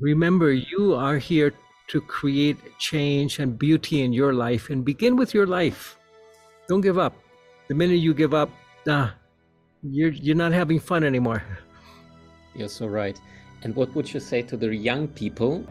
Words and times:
Remember, 0.00 0.52
you 0.52 0.94
are 0.94 1.16
here 1.16 1.54
to 1.88 2.00
create 2.02 2.58
change 2.78 3.38
and 3.38 3.58
beauty 3.58 4.02
in 4.02 4.12
your 4.12 4.34
life 4.34 4.68
and 4.68 4.84
begin 4.84 5.16
with 5.16 5.32
your 5.32 5.46
life. 5.46 5.96
Don't 6.68 6.82
give 6.82 6.98
up. 6.98 7.14
The 7.68 7.74
minute 7.74 7.96
you 7.96 8.12
give 8.12 8.34
up, 8.34 8.50
ah, 8.88 9.14
you're, 9.82 10.10
you're 10.10 10.36
not 10.36 10.52
having 10.52 10.80
fun 10.80 11.02
anymore. 11.02 11.42
You're 12.54 12.68
so 12.68 12.86
right. 12.86 13.18
And 13.62 13.74
what 13.74 13.94
would 13.94 14.12
you 14.12 14.20
say 14.20 14.42
to 14.42 14.56
the 14.56 14.74
young 14.74 15.08
people? 15.08 15.64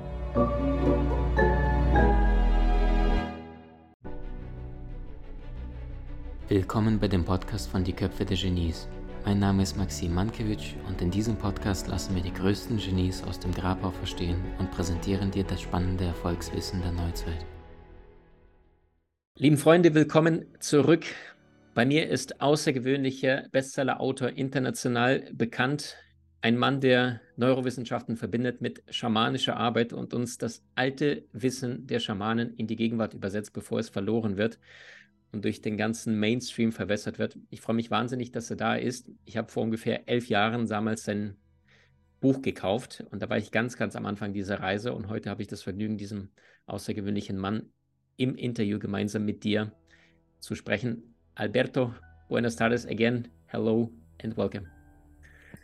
Willkommen 6.50 7.00
bei 7.00 7.08
dem 7.08 7.24
Podcast 7.24 7.70
von 7.70 7.84
Die 7.84 7.94
Köpfe 7.94 8.26
der 8.26 8.38
Genies. 8.38 8.88
Mein 9.26 9.40
Name 9.40 9.64
ist 9.64 9.76
Maxim 9.76 10.14
Mankewitsch 10.14 10.76
und 10.88 11.02
in 11.02 11.10
diesem 11.10 11.36
Podcast 11.36 11.88
lassen 11.88 12.14
wir 12.14 12.22
die 12.22 12.32
größten 12.32 12.78
Genies 12.78 13.24
aus 13.24 13.40
dem 13.40 13.52
Grabau 13.52 13.90
verstehen 13.90 14.40
und 14.60 14.70
präsentieren 14.70 15.32
dir 15.32 15.44
das 15.44 15.62
spannende 15.62 16.04
Erfolgswissen 16.04 16.80
der 16.84 16.92
Neuzeit. 16.92 17.44
Lieben 19.40 19.58
Freunde, 19.58 19.96
willkommen 19.96 20.46
zurück. 20.60 21.06
Bei 21.74 21.88
mir 21.88 22.08
ist 22.08 22.40
außergewöhnlicher 22.40 23.46
Bestseller-Autor 23.52 24.30
international 24.30 25.28
bekannt, 25.34 25.98
ein 26.42 26.56
Mann, 26.56 26.80
der 26.80 27.22
Neurowissenschaften 27.36 28.18
verbindet 28.18 28.62
mit 28.62 28.84
schamanischer 28.92 29.58
Arbeit 29.58 29.92
und 29.92 30.14
uns 30.14 30.38
das 30.38 30.64
alte 30.76 31.24
Wissen 31.34 31.88
der 31.88 32.00
Schamanen 32.00 32.54
in 32.54 32.68
die 32.68 32.76
Gegenwart 32.76 33.16
übersetzt, 33.16 33.54
bevor 33.54 33.80
es 33.80 33.90
verloren 33.90 34.38
wird 34.38 34.60
und 35.36 35.44
durch 35.44 35.62
den 35.62 35.76
ganzen 35.76 36.18
Mainstream 36.18 36.72
verwässert 36.72 37.20
wird. 37.20 37.38
Ich 37.50 37.60
freue 37.60 37.76
mich 37.76 37.92
wahnsinnig, 37.92 38.32
dass 38.32 38.50
er 38.50 38.56
da 38.56 38.76
ist. 38.76 39.12
Ich 39.26 39.36
habe 39.36 39.52
vor 39.52 39.64
ungefähr 39.64 40.08
elf 40.08 40.30
Jahren 40.30 40.66
damals 40.66 41.04
sein 41.04 41.36
Buch 42.22 42.42
gekauft 42.42 43.04
und 43.12 43.22
da 43.22 43.30
war 43.30 43.38
ich 43.38 43.52
ganz, 43.52 43.76
ganz 43.76 43.98
am 43.98 44.06
Anfang 44.06 44.32
dieser 44.32 44.62
Reise 44.62 44.94
und 44.94 45.10
heute 45.10 45.30
habe 45.30 45.42
ich 45.42 45.50
das 45.50 45.62
Vergnügen, 45.62 45.98
diesem 45.98 46.30
außergewöhnlichen 46.68 47.38
Mann 47.38 47.70
im 48.16 48.36
Interview 48.36 48.80
gemeinsam 48.80 49.26
mit 49.26 49.44
dir 49.44 49.74
zu 50.40 50.56
sprechen. 50.56 51.04
Alberto, 51.36 51.94
buenas 52.30 52.56
tardes 52.56 52.86
again. 52.88 53.28
Hello 53.48 53.92
and 54.24 54.38
welcome. 54.38 54.66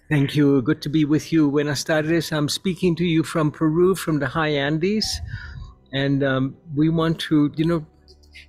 Thank 0.10 0.36
you. 0.36 0.62
Good 0.62 0.82
to 0.82 0.90
be 0.90 1.06
with 1.10 1.32
you. 1.32 1.50
Buenas 1.50 1.86
tardes. 1.86 2.34
I'm 2.34 2.50
speaking 2.50 2.94
to 2.98 3.06
you 3.06 3.24
from 3.24 3.54
Peru, 3.54 3.96
from 3.96 4.20
the 4.20 4.28
high 4.28 4.54
Andes. 4.54 5.22
And 5.94 6.22
um, 6.24 6.58
we 6.76 6.90
want 6.90 7.20
to, 7.30 7.50
you 7.56 7.66
know, 7.66 7.86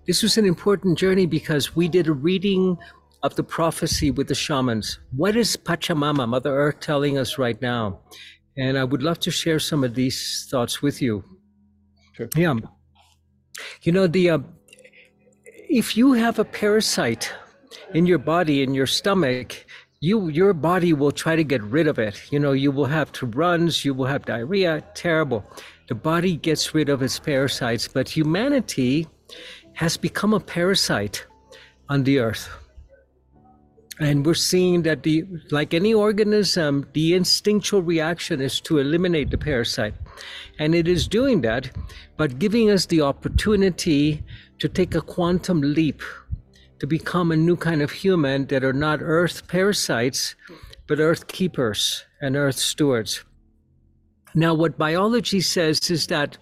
This 0.07 0.23
was 0.23 0.39
an 0.39 0.47
important 0.47 0.99
journey 0.99 1.27
because 1.27 1.77
we 1.77 1.89
did 1.89 2.09
a 2.09 2.13
reading 2.13 2.77
of 3.23 3.37
the 3.37 3.45
prophecy 3.45 4.11
with 4.11 4.29
the 4.29 4.35
shamans. 4.35 4.99
What 5.17 5.37
is 5.37 5.57
Pachamama, 5.57 6.29
Mother 6.29 6.55
Earth, 6.55 6.81
telling 6.81 7.19
us 7.19 7.39
right 7.39 7.61
now? 7.63 8.01
And 8.57 8.77
I 8.77 8.85
would 8.85 9.03
love 9.03 9.19
to 9.21 9.31
share 9.31 9.59
some 9.59 9.85
of 9.85 9.95
these 9.95 10.47
thoughts 10.51 10.83
with 10.83 11.01
you. 11.01 11.25
Sure. 12.13 12.29
Yeah. 12.37 12.55
You 13.83 13.93
know, 13.93 14.07
the 14.07 14.31
uh, 14.31 14.39
if 15.69 15.97
you 15.97 16.13
have 16.13 16.39
a 16.39 16.45
parasite 16.45 17.33
in 17.95 18.07
your 18.07 18.19
body, 18.19 18.63
in 18.63 18.75
your 18.75 18.87
stomach, 18.87 19.65
you 20.01 20.29
your 20.29 20.53
body 20.53 20.93
will 20.93 21.13
try 21.13 21.37
to 21.37 21.45
get 21.45 21.63
rid 21.63 21.87
of 21.87 21.99
it. 21.99 22.21
You 22.33 22.41
know, 22.41 22.53
you 22.53 22.71
will 22.71 22.87
have 22.87 23.13
to 23.13 23.27
runs, 23.27 23.85
you 23.85 23.95
will 23.95 24.07
have 24.07 24.25
diarrhea, 24.25 24.83
terrible. 24.95 25.45
The 25.89 25.95
body 25.95 26.37
gets 26.37 26.75
rid 26.75 26.89
of 26.89 27.03
its 27.03 27.19
parasites, 27.19 27.89
but 27.89 28.09
humanity 28.09 29.09
has 29.75 29.97
become 29.97 30.35
a 30.35 30.41
parasite 30.41 31.25
on 31.89 32.05
the 32.05 32.19
earth. 32.19 32.49
And 34.01 34.27
we're 34.27 34.35
seeing 34.35 34.83
that 34.83 35.03
the 35.03 35.25
like 35.51 35.75
any 35.75 35.95
organism, 35.95 36.89
the 36.93 37.15
instinctual 37.15 37.83
reaction 37.83 38.41
is 38.41 38.61
to 38.63 38.79
eliminate 38.79 39.31
the 39.31 39.39
parasite. 39.39 39.95
And 40.59 40.75
it 40.75 40.89
is 40.89 41.07
doing 41.07 41.43
that, 41.43 41.71
but 42.17 42.39
giving 42.39 42.71
us 42.71 42.87
the 42.87 43.03
opportunity 43.03 44.23
to 44.59 44.69
take 44.69 44.95
a 44.95 45.03
quantum 45.03 45.61
leap 45.61 46.03
to 46.79 46.87
become 46.87 47.31
a 47.31 47.37
new 47.37 47.57
kind 47.57 47.81
of 47.81 47.93
human 47.93 48.47
that 48.47 48.65
are 48.65 48.73
not 48.73 48.99
earth 49.03 49.47
parasites, 49.47 50.35
but 50.89 50.99
earth 50.99 51.29
keepers 51.29 52.05
and 52.21 52.35
earth 52.35 52.57
stewards. 52.57 53.23
Now, 54.35 54.55
what 54.55 54.79
biology 54.79 55.43
says 55.43 55.91
is 55.91 56.07
that 56.09 56.39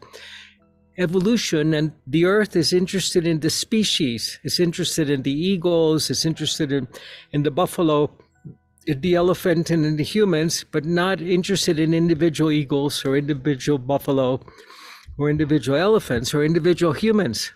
evolution 0.98 1.72
and 1.74 1.92
the 2.06 2.24
earth 2.24 2.56
is 2.56 2.72
interested 2.72 3.26
in 3.26 3.40
the 3.40 3.50
species 3.50 4.38
it's 4.42 4.60
interested 4.60 5.08
in 5.08 5.22
the 5.22 5.32
eagles 5.32 6.10
it's 6.10 6.24
interested 6.24 6.72
in, 6.72 6.86
in 7.32 7.42
the 7.42 7.50
buffalo 7.50 8.10
the 8.86 9.14
elephant 9.14 9.70
and 9.70 9.84
in 9.86 9.96
the 9.96 10.04
humans 10.04 10.64
but 10.70 10.84
not 10.84 11.20
interested 11.20 11.78
in 11.78 11.94
individual 11.94 12.50
eagles 12.50 13.04
or 13.04 13.16
individual 13.16 13.78
buffalo 13.78 14.40
or 15.20 15.28
individual 15.28 15.76
elephants 15.76 16.32
or 16.32 16.42
individual 16.42 16.94
humans. 16.94 17.52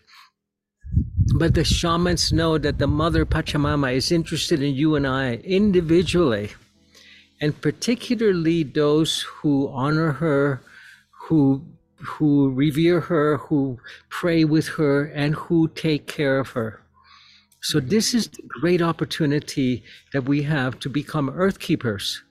But 1.34 1.54
the 1.54 1.64
shamans 1.64 2.30
know 2.30 2.58
that 2.58 2.78
the 2.78 2.86
mother 2.86 3.24
pachamama 3.24 3.94
is 3.94 4.12
interested 4.12 4.62
in 4.62 4.74
you 4.74 4.94
and 4.94 5.06
i 5.06 5.34
individually 5.42 6.52
and 7.40 7.58
particularly 7.60 8.62
those 8.62 9.22
who 9.22 9.68
honor 9.72 10.12
her 10.12 10.60
who 11.22 11.64
who 12.04 12.50
revere 12.50 13.00
her, 13.00 13.38
who 13.38 13.78
pray 14.08 14.44
with 14.44 14.68
her, 14.68 15.04
and 15.06 15.34
who 15.34 15.68
take 15.68 16.06
care 16.06 16.38
of 16.38 16.50
her. 16.50 16.80
So, 17.62 17.78
mm-hmm. 17.78 17.88
this 17.88 18.14
is 18.14 18.28
the 18.28 18.42
great 18.60 18.82
opportunity 18.82 19.82
that 20.12 20.24
we 20.24 20.42
have 20.42 20.78
to 20.80 20.88
become 20.88 21.30
earth 21.30 21.58
keepers, 21.58 22.22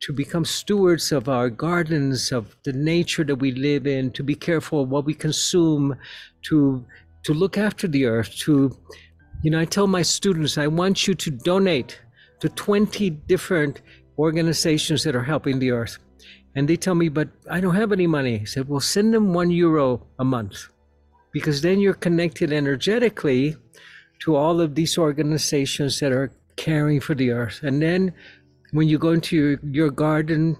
to 0.00 0.12
become 0.12 0.44
stewards 0.44 1.12
of 1.12 1.28
our 1.28 1.50
gardens, 1.50 2.32
of 2.32 2.56
the 2.64 2.72
nature 2.72 3.24
that 3.24 3.36
we 3.36 3.52
live 3.52 3.86
in, 3.86 4.10
to 4.12 4.22
be 4.22 4.34
careful 4.34 4.82
of 4.82 4.88
what 4.88 5.04
we 5.04 5.14
consume, 5.14 5.96
to, 6.42 6.84
to 7.24 7.34
look 7.34 7.58
after 7.58 7.86
the 7.86 8.06
earth, 8.06 8.34
to, 8.38 8.76
you 9.42 9.50
know, 9.50 9.60
I 9.60 9.66
tell 9.66 9.86
my 9.86 10.02
students, 10.02 10.56
I 10.58 10.66
want 10.66 11.06
you 11.06 11.14
to 11.14 11.30
donate 11.30 12.00
to 12.40 12.48
20 12.48 13.10
different 13.10 13.82
organizations 14.18 15.04
that 15.04 15.16
are 15.16 15.22
helping 15.22 15.58
the 15.58 15.70
earth. 15.70 15.98
And 16.56 16.68
they 16.68 16.76
tell 16.76 16.94
me, 16.94 17.08
but 17.08 17.28
I 17.50 17.60
don't 17.60 17.74
have 17.74 17.92
any 17.92 18.06
money. 18.06 18.40
I 18.40 18.44
said, 18.44 18.68
well, 18.68 18.80
send 18.80 19.12
them 19.12 19.34
one 19.34 19.50
euro 19.50 20.06
a 20.18 20.24
month 20.24 20.68
because 21.32 21.62
then 21.62 21.80
you're 21.80 21.94
connected 21.94 22.52
energetically 22.52 23.56
to 24.20 24.36
all 24.36 24.60
of 24.60 24.74
these 24.74 24.96
organizations 24.96 25.98
that 26.00 26.12
are 26.12 26.30
caring 26.56 27.00
for 27.00 27.14
the 27.14 27.32
earth. 27.32 27.60
And 27.62 27.82
then 27.82 28.12
when 28.70 28.88
you 28.88 28.98
go 28.98 29.10
into 29.10 29.36
your, 29.36 29.60
your 29.70 29.90
garden, 29.90 30.56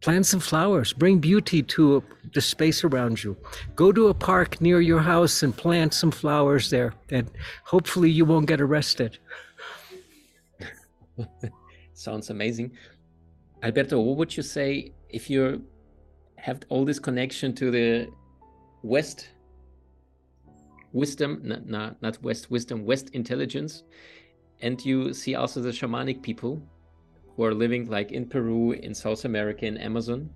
plant 0.00 0.26
some 0.26 0.40
flowers, 0.40 0.92
bring 0.92 1.18
beauty 1.18 1.62
to 1.62 2.02
the 2.34 2.40
space 2.40 2.84
around 2.84 3.22
you. 3.22 3.36
Go 3.74 3.92
to 3.92 4.08
a 4.08 4.14
park 4.14 4.60
near 4.60 4.80
your 4.80 5.00
house 5.00 5.42
and 5.42 5.56
plant 5.56 5.94
some 5.94 6.10
flowers 6.10 6.70
there, 6.70 6.94
and 7.10 7.30
hopefully 7.64 8.10
you 8.10 8.24
won't 8.24 8.46
get 8.46 8.60
arrested. 8.60 9.18
Sounds 11.94 12.30
amazing. 12.30 12.72
Alberto, 13.62 13.98
what 13.98 14.16
would 14.16 14.36
you 14.36 14.42
say 14.42 14.92
if 15.08 15.28
you 15.28 15.64
have 16.36 16.60
all 16.68 16.84
this 16.84 17.00
connection 17.00 17.54
to 17.56 17.70
the 17.70 18.08
West 18.82 19.30
wisdom, 20.92 21.40
not, 21.42 21.66
not, 21.66 22.00
not 22.00 22.22
West 22.22 22.50
wisdom, 22.50 22.84
West 22.84 23.10
intelligence, 23.10 23.82
and 24.60 24.84
you 24.84 25.12
see 25.12 25.34
also 25.34 25.60
the 25.60 25.70
shamanic 25.70 26.22
people 26.22 26.62
who 27.34 27.44
are 27.44 27.54
living 27.54 27.88
like 27.88 28.12
in 28.12 28.28
Peru, 28.28 28.72
in 28.72 28.94
South 28.94 29.24
America, 29.24 29.66
in 29.66 29.76
Amazon. 29.78 30.30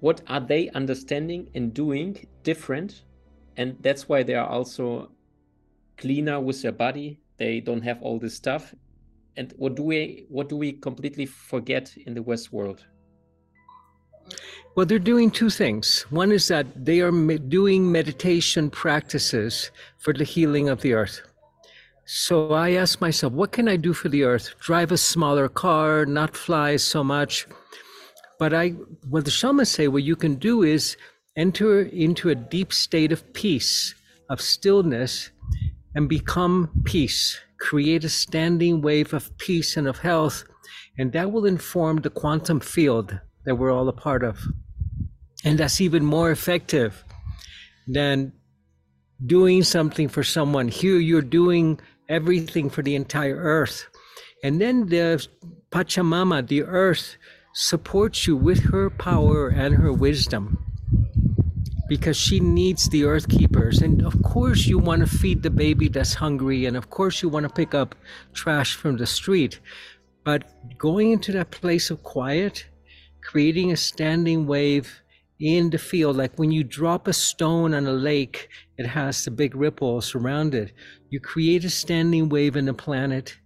What 0.00 0.22
are 0.26 0.40
they 0.40 0.70
understanding 0.70 1.50
and 1.54 1.72
doing 1.74 2.26
different? 2.42 3.04
And 3.58 3.76
that's 3.80 4.08
why 4.08 4.22
they 4.22 4.34
are 4.34 4.48
also 4.48 5.10
cleaner 5.98 6.40
with 6.40 6.62
their 6.62 6.72
body. 6.72 7.20
They 7.38 7.60
don't 7.60 7.82
have 7.82 8.02
all 8.02 8.18
this 8.18 8.34
stuff 8.34 8.74
and 9.36 9.52
what 9.56 9.74
do 9.74 9.82
we 9.82 10.26
what 10.28 10.48
do 10.48 10.56
we 10.56 10.72
completely 10.72 11.26
forget 11.26 11.94
in 12.06 12.14
the 12.14 12.22
west 12.22 12.52
world? 12.52 12.84
Well 14.74 14.86
they're 14.86 14.98
doing 14.98 15.30
two 15.30 15.50
things. 15.50 16.06
One 16.10 16.32
is 16.32 16.48
that 16.48 16.84
they 16.84 17.00
are 17.00 17.12
doing 17.38 17.90
meditation 17.90 18.70
practices 18.70 19.70
for 19.98 20.12
the 20.12 20.24
healing 20.24 20.68
of 20.68 20.80
the 20.80 20.94
earth. 20.94 21.20
So 22.04 22.52
i 22.52 22.70
ask 22.72 23.00
myself 23.00 23.32
what 23.32 23.52
can 23.52 23.68
i 23.68 23.76
do 23.76 23.92
for 23.92 24.08
the 24.08 24.24
earth? 24.24 24.54
Drive 24.60 24.92
a 24.92 24.98
smaller 24.98 25.48
car 25.48 26.06
not 26.06 26.36
fly 26.36 26.76
so 26.76 27.04
much. 27.04 27.46
But 28.38 28.54
i 28.54 28.68
what 29.08 29.24
the 29.24 29.30
shamans 29.30 29.70
say 29.70 29.88
what 29.88 30.02
you 30.02 30.16
can 30.16 30.36
do 30.36 30.62
is 30.62 30.96
enter 31.36 31.82
into 31.82 32.30
a 32.30 32.34
deep 32.34 32.72
state 32.72 33.12
of 33.12 33.32
peace 33.34 33.94
of 34.30 34.40
stillness 34.40 35.30
and 35.94 36.08
become 36.08 36.70
peace 36.84 37.38
create 37.58 38.04
a 38.04 38.08
standing 38.08 38.80
wave 38.82 39.12
of 39.12 39.36
peace 39.38 39.76
and 39.76 39.86
of 39.86 39.98
health, 39.98 40.44
and 40.98 41.12
that 41.12 41.32
will 41.32 41.46
inform 41.46 41.98
the 41.98 42.10
quantum 42.10 42.60
field 42.60 43.18
that 43.44 43.56
we're 43.56 43.72
all 43.72 43.88
a 43.88 43.92
part 43.92 44.22
of. 44.22 44.40
And 45.44 45.58
that's 45.58 45.80
even 45.80 46.04
more 46.04 46.30
effective 46.30 47.04
than 47.86 48.32
doing 49.24 49.62
something 49.62 50.08
for 50.08 50.24
someone. 50.24 50.68
Here, 50.68 50.98
you're 50.98 51.22
doing 51.22 51.80
everything 52.08 52.68
for 52.70 52.82
the 52.82 52.94
entire 52.94 53.36
earth. 53.36 53.86
And 54.42 54.60
then 54.60 54.88
the 54.88 55.26
Pachamama, 55.70 56.46
the 56.46 56.62
earth, 56.62 57.16
supports 57.54 58.26
you 58.26 58.36
with 58.36 58.64
her 58.70 58.90
power 58.90 59.48
and 59.48 59.76
her 59.76 59.92
wisdom 59.92 60.65
because 61.88 62.16
she 62.16 62.40
needs 62.40 62.88
the 62.88 63.04
earth 63.04 63.28
keepers. 63.28 63.82
And 63.82 64.04
of 64.04 64.20
course, 64.22 64.66
you 64.66 64.78
want 64.78 65.00
to 65.00 65.06
feed 65.06 65.42
the 65.42 65.50
baby 65.50 65.88
that's 65.88 66.14
hungry, 66.14 66.66
and 66.66 66.76
of 66.76 66.90
course, 66.90 67.22
you 67.22 67.28
want 67.28 67.44
to 67.44 67.54
pick 67.54 67.74
up 67.74 67.94
trash 68.34 68.74
from 68.74 68.96
the 68.96 69.06
street. 69.06 69.60
But 70.24 70.44
going 70.78 71.12
into 71.12 71.32
that 71.32 71.50
place 71.50 71.90
of 71.90 72.02
quiet, 72.02 72.66
creating 73.22 73.72
a 73.72 73.76
standing 73.76 74.46
wave 74.46 75.02
in 75.38 75.70
the 75.70 75.78
field, 75.78 76.16
like 76.16 76.38
when 76.38 76.50
you 76.50 76.64
drop 76.64 77.06
a 77.06 77.12
stone 77.12 77.74
on 77.74 77.86
a 77.86 77.92
lake, 77.92 78.48
it 78.78 78.86
has 78.86 79.24
the 79.24 79.30
big 79.30 79.54
ripples 79.54 80.14
around 80.14 80.54
it. 80.54 80.72
You 81.10 81.20
create 81.20 81.64
a 81.64 81.70
standing 81.70 82.28
wave 82.28 82.56
in 82.56 82.64
the 82.64 82.74
planet 82.74 83.36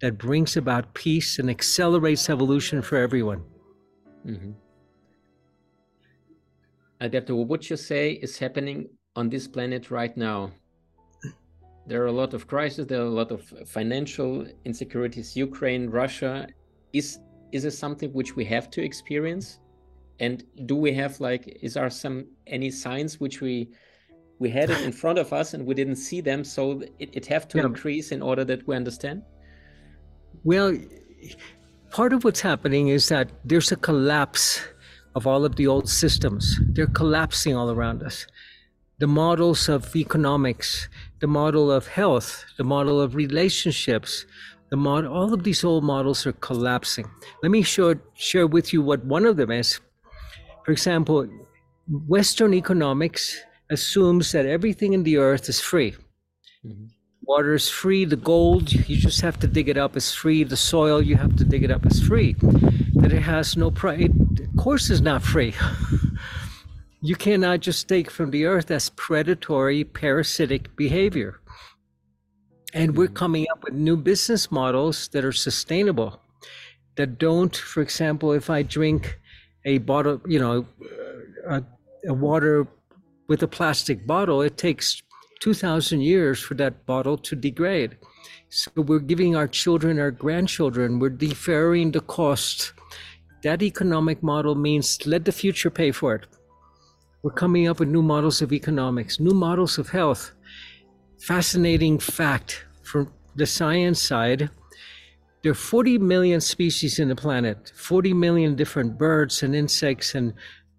that 0.00 0.16
brings 0.16 0.56
about 0.56 0.94
peace 0.94 1.38
and 1.38 1.50
accelerates 1.50 2.30
evolution 2.30 2.80
for 2.80 2.96
everyone. 2.96 3.42
Mm-hmm. 4.26 4.52
Alberto, 7.00 7.34
what 7.34 7.70
you 7.70 7.76
say 7.76 8.12
is 8.12 8.38
happening 8.38 8.88
on 9.16 9.30
this 9.30 9.48
planet 9.48 9.90
right 9.90 10.14
now? 10.16 10.50
There 11.86 12.02
are 12.02 12.06
a 12.06 12.12
lot 12.12 12.34
of 12.34 12.46
crises. 12.46 12.86
There 12.86 13.00
are 13.00 13.06
a 13.06 13.16
lot 13.22 13.32
of 13.32 13.42
financial 13.66 14.46
insecurities. 14.64 15.34
Ukraine, 15.34 15.88
Russia. 15.88 16.46
Is 16.92 17.18
is 17.52 17.64
it 17.64 17.72
something 17.72 18.12
which 18.12 18.36
we 18.36 18.44
have 18.44 18.70
to 18.70 18.82
experience? 18.82 19.58
And 20.20 20.44
do 20.66 20.76
we 20.76 20.92
have 20.92 21.18
like 21.20 21.58
is 21.62 21.74
there 21.74 21.90
some 21.90 22.26
any 22.46 22.70
signs 22.70 23.18
which 23.18 23.40
we 23.40 23.70
we 24.38 24.50
had 24.50 24.70
it 24.70 24.80
in 24.82 24.92
front 24.92 25.18
of 25.18 25.32
us 25.32 25.54
and 25.54 25.66
we 25.66 25.74
didn't 25.74 25.96
see 25.96 26.20
them, 26.20 26.44
so 26.44 26.82
it, 26.98 27.10
it 27.12 27.26
have 27.26 27.48
to 27.48 27.58
yeah. 27.58 27.66
increase 27.66 28.12
in 28.12 28.22
order 28.22 28.44
that 28.44 28.66
we 28.66 28.76
understand? 28.76 29.22
Well, 30.44 30.76
part 31.90 32.12
of 32.12 32.24
what's 32.24 32.40
happening 32.40 32.88
is 32.88 33.08
that 33.08 33.30
there's 33.44 33.72
a 33.72 33.76
collapse 33.76 34.60
of 35.14 35.26
all 35.26 35.44
of 35.44 35.56
the 35.56 35.66
old 35.66 35.88
systems. 35.88 36.58
They're 36.62 36.86
collapsing 36.86 37.56
all 37.56 37.70
around 37.70 38.02
us. 38.02 38.26
The 38.98 39.06
models 39.06 39.68
of 39.68 39.96
economics, 39.96 40.88
the 41.20 41.26
model 41.26 41.70
of 41.70 41.88
health, 41.88 42.44
the 42.58 42.64
model 42.64 43.00
of 43.00 43.14
relationships, 43.14 44.26
the 44.70 44.76
mod- 44.76 45.06
all 45.06 45.32
of 45.34 45.42
these 45.42 45.64
old 45.64 45.84
models 45.84 46.26
are 46.26 46.32
collapsing. 46.32 47.10
Let 47.42 47.50
me 47.50 47.62
share, 47.62 48.00
share 48.14 48.46
with 48.46 48.72
you 48.72 48.82
what 48.82 49.04
one 49.04 49.24
of 49.26 49.36
them 49.36 49.50
is. 49.50 49.80
For 50.64 50.72
example, 50.72 51.28
Western 51.88 52.54
economics 52.54 53.40
assumes 53.70 54.32
that 54.32 54.46
everything 54.46 54.92
in 54.92 55.02
the 55.02 55.16
earth 55.16 55.48
is 55.48 55.60
free. 55.60 55.92
Mm-hmm. 56.64 56.86
Water 57.22 57.54
is 57.54 57.68
free, 57.68 58.04
the 58.04 58.16
gold, 58.16 58.72
you 58.72 58.96
just 58.96 59.20
have 59.20 59.38
to 59.40 59.46
dig 59.46 59.68
it 59.68 59.76
up, 59.76 59.96
is 59.96 60.12
free, 60.12 60.42
the 60.42 60.56
soil, 60.56 61.00
you 61.02 61.16
have 61.16 61.36
to 61.36 61.44
dig 61.44 61.62
it 61.62 61.70
up, 61.70 61.86
is 61.86 62.00
free. 62.00 62.34
That 62.94 63.12
it 63.12 63.22
has 63.22 63.56
no 63.56 63.70
price. 63.70 64.08
Course, 64.56 64.90
is 64.90 65.00
not 65.00 65.22
free. 65.22 65.54
you 67.00 67.16
cannot 67.16 67.60
just 67.60 67.88
take 67.88 68.10
from 68.10 68.30
the 68.30 68.44
earth 68.44 68.70
as 68.70 68.90
predatory, 68.90 69.84
parasitic 69.84 70.76
behavior. 70.76 71.40
And 72.72 72.96
we're 72.96 73.08
hmm. 73.08 73.14
coming 73.14 73.46
up 73.52 73.64
with 73.64 73.74
new 73.74 73.96
business 73.96 74.50
models 74.50 75.08
that 75.08 75.24
are 75.24 75.32
sustainable, 75.32 76.20
that 76.96 77.18
don't, 77.18 77.56
for 77.56 77.82
example, 77.82 78.32
if 78.32 78.50
I 78.50 78.62
drink 78.62 79.18
a 79.64 79.78
bottle, 79.78 80.20
you 80.26 80.38
know, 80.38 80.66
a, 81.48 81.62
a 82.06 82.14
water 82.14 82.66
with 83.28 83.42
a 83.42 83.48
plastic 83.48 84.06
bottle, 84.06 84.42
it 84.42 84.56
takes 84.56 85.02
2,000 85.40 86.00
years 86.00 86.40
for 86.40 86.54
that 86.54 86.84
bottle 86.86 87.16
to 87.16 87.34
degrade. 87.34 87.96
So 88.50 88.70
we're 88.76 88.98
giving 88.98 89.36
our 89.36 89.48
children, 89.48 89.98
our 89.98 90.10
grandchildren, 90.10 90.98
we're 90.98 91.10
deferring 91.10 91.92
the 91.92 92.00
cost. 92.00 92.72
That 93.42 93.62
economic 93.62 94.22
model 94.22 94.54
means 94.54 95.06
let 95.06 95.24
the 95.24 95.32
future 95.32 95.70
pay 95.70 95.92
for 95.92 96.14
it. 96.14 96.26
We're 97.22 97.30
coming 97.32 97.68
up 97.68 97.80
with 97.80 97.88
new 97.88 98.02
models 98.02 98.42
of 98.42 98.52
economics, 98.52 99.20
new 99.20 99.34
models 99.34 99.78
of 99.78 99.90
health. 99.90 100.32
Fascinating 101.20 101.98
fact 101.98 102.64
from 102.82 103.12
the 103.36 103.46
science 103.46 104.02
side 104.02 104.50
there 105.42 105.52
are 105.52 105.54
40 105.54 105.98
million 105.98 106.40
species 106.40 106.98
in 106.98 107.08
the 107.08 107.16
planet, 107.16 107.72
40 107.74 108.12
million 108.12 108.56
different 108.56 108.98
birds 108.98 109.42
and 109.42 109.54
insects 109.54 110.14
and, 110.14 110.34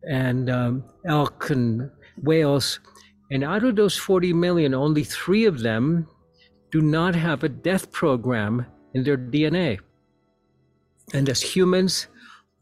and 0.07 0.51
um, 0.51 0.83
elk 1.07 1.49
and 1.49 1.89
whales. 2.21 2.79
And 3.31 3.43
out 3.43 3.63
of 3.63 3.75
those 3.75 3.97
40 3.97 4.33
million, 4.33 4.75
only 4.75 5.03
three 5.03 5.45
of 5.45 5.61
them 5.61 6.07
do 6.69 6.79
not 6.79 7.15
have 7.15 7.43
a 7.43 7.49
death 7.49 7.91
program 7.91 8.67
in 8.93 9.03
their 9.03 9.17
DNA. 9.17 9.79
And 11.13 11.27
as 11.27 11.41
humans, 11.41 12.07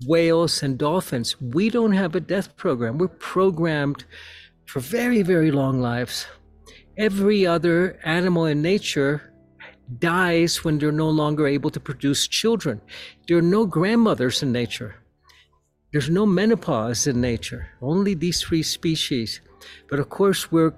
whales, 0.05 0.63
and 0.63 0.77
dolphins, 0.77 1.39
we 1.41 1.69
don't 1.69 1.93
have 1.93 2.15
a 2.15 2.19
death 2.19 2.55
program. 2.55 2.97
We're 2.97 3.07
programmed 3.07 4.05
for 4.65 4.79
very, 4.79 5.21
very 5.21 5.51
long 5.51 5.81
lives. 5.81 6.25
Every 6.97 7.45
other 7.45 7.99
animal 8.03 8.45
in 8.45 8.61
nature 8.61 9.33
dies 9.97 10.63
when 10.63 10.77
they're 10.77 10.91
no 10.91 11.09
longer 11.09 11.47
able 11.47 11.69
to 11.71 11.79
produce 11.79 12.27
children. 12.27 12.81
There 13.27 13.37
are 13.37 13.41
no 13.41 13.65
grandmothers 13.65 14.43
in 14.43 14.51
nature. 14.51 14.95
There's 15.91 16.09
no 16.09 16.25
menopause 16.25 17.07
in 17.07 17.19
nature, 17.19 17.69
only 17.81 18.13
these 18.13 18.41
three 18.41 18.61
species. 18.61 19.41
But 19.89 19.99
of 19.99 20.09
course, 20.09 20.51
we're 20.51 20.73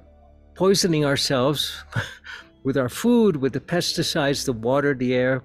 poisoning 0.56 1.06
ourselves 1.06 1.84
with 2.64 2.78
our 2.78 2.88
food, 2.88 3.36
with 3.36 3.54
the 3.54 3.60
pesticides, 3.60 4.46
the 4.46 4.54
water, 4.54 4.94
the 4.94 5.14
air. 5.14 5.44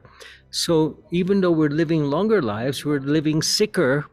So 0.57 0.97
even 1.11 1.43
though 1.43 1.51
we're 1.51 1.69
living 1.69 2.05
longer 2.05 2.41
lives, 2.41 2.83
we're 2.83 2.99
living 2.99 3.43
sicker 3.43 4.07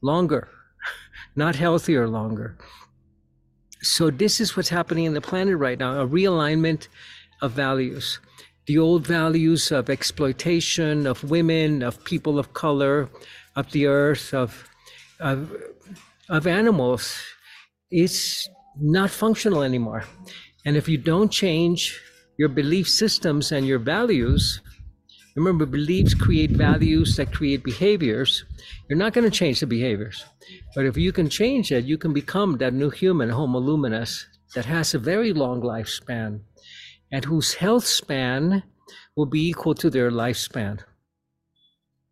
longer, 0.00 0.48
not 1.36 1.56
healthier 1.56 2.08
longer. 2.08 2.56
So 3.82 4.08
this 4.08 4.40
is 4.40 4.56
what's 4.56 4.70
happening 4.70 5.04
in 5.04 5.12
the 5.12 5.20
planet 5.20 5.58
right 5.58 5.78
now 5.78 6.00
a 6.00 6.08
realignment 6.08 6.88
of 7.42 7.52
values. 7.52 8.18
The 8.64 8.78
old 8.78 9.06
values 9.06 9.70
of 9.72 9.90
exploitation, 9.90 11.06
of 11.06 11.22
women, 11.24 11.82
of 11.82 12.02
people 12.04 12.38
of 12.38 12.54
color, 12.54 13.10
of 13.54 13.70
the 13.72 13.84
earth, 13.84 14.32
of, 14.32 14.70
of, 15.18 15.52
of 16.30 16.46
animals, 16.46 17.14
is 17.90 18.48
not 18.80 19.10
functional 19.10 19.62
anymore. 19.62 20.04
And 20.64 20.78
if 20.78 20.88
you 20.88 20.96
don't 20.96 21.30
change 21.30 22.00
your 22.38 22.48
belief 22.48 22.88
systems 22.88 23.52
and 23.52 23.66
your 23.66 23.78
values, 23.78 24.62
remember, 25.40 25.66
beliefs 25.66 26.14
create 26.14 26.50
values 26.50 27.16
that 27.16 27.32
create 27.32 27.64
behaviors. 27.64 28.44
You're 28.88 28.98
not 28.98 29.12
going 29.14 29.28
to 29.28 29.36
change 29.36 29.60
the 29.60 29.66
behaviors. 29.66 30.24
But 30.74 30.86
if 30.86 30.96
you 30.96 31.12
can 31.12 31.28
change 31.28 31.72
it, 31.72 31.84
you 31.84 31.98
can 31.98 32.12
become 32.12 32.58
that 32.58 32.74
new 32.74 32.90
human, 32.90 33.30
Homo 33.30 33.58
luminous, 33.58 34.26
that 34.54 34.66
has 34.66 34.94
a 34.94 34.98
very 34.98 35.32
long 35.32 35.62
lifespan 35.62 36.40
and 37.12 37.24
whose 37.24 37.54
health 37.54 37.86
span 37.86 38.62
will 39.16 39.26
be 39.26 39.48
equal 39.48 39.74
to 39.74 39.90
their 39.90 40.10
lifespan. 40.10 40.80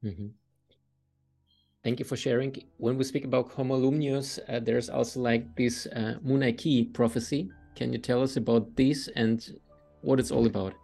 Mm-hmm. 0.04 0.28
Thank 1.84 1.98
you 2.00 2.04
for 2.04 2.16
sharing. 2.16 2.56
When 2.78 2.96
we 2.98 3.04
speak 3.04 3.24
about 3.24 3.52
Homo 3.52 3.76
luminous, 3.76 4.38
uh, 4.48 4.60
there's 4.60 4.88
also 4.88 5.20
like 5.20 5.54
this 5.56 5.86
uh, 5.86 6.14
Munay-Ki 6.24 6.86
prophecy. 6.86 7.50
Can 7.76 7.92
you 7.92 7.98
tell 7.98 8.22
us 8.22 8.36
about 8.36 8.74
this 8.76 9.08
and 9.14 9.38
what 10.02 10.18
it's 10.18 10.30
all 10.30 10.46
about? 10.46 10.74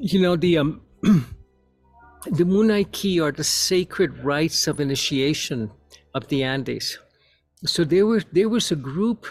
You 0.00 0.20
know 0.20 0.36
the 0.36 0.58
um, 0.58 0.80
the 1.02 2.44
Munay-Ki 2.44 3.20
are 3.20 3.32
the 3.32 3.44
sacred 3.44 4.18
rites 4.24 4.66
of 4.66 4.80
initiation 4.80 5.70
of 6.14 6.28
the 6.28 6.42
Andes. 6.42 6.98
So 7.64 7.84
there 7.84 8.06
were 8.06 8.22
there 8.32 8.48
was 8.48 8.70
a 8.70 8.76
group 8.76 9.26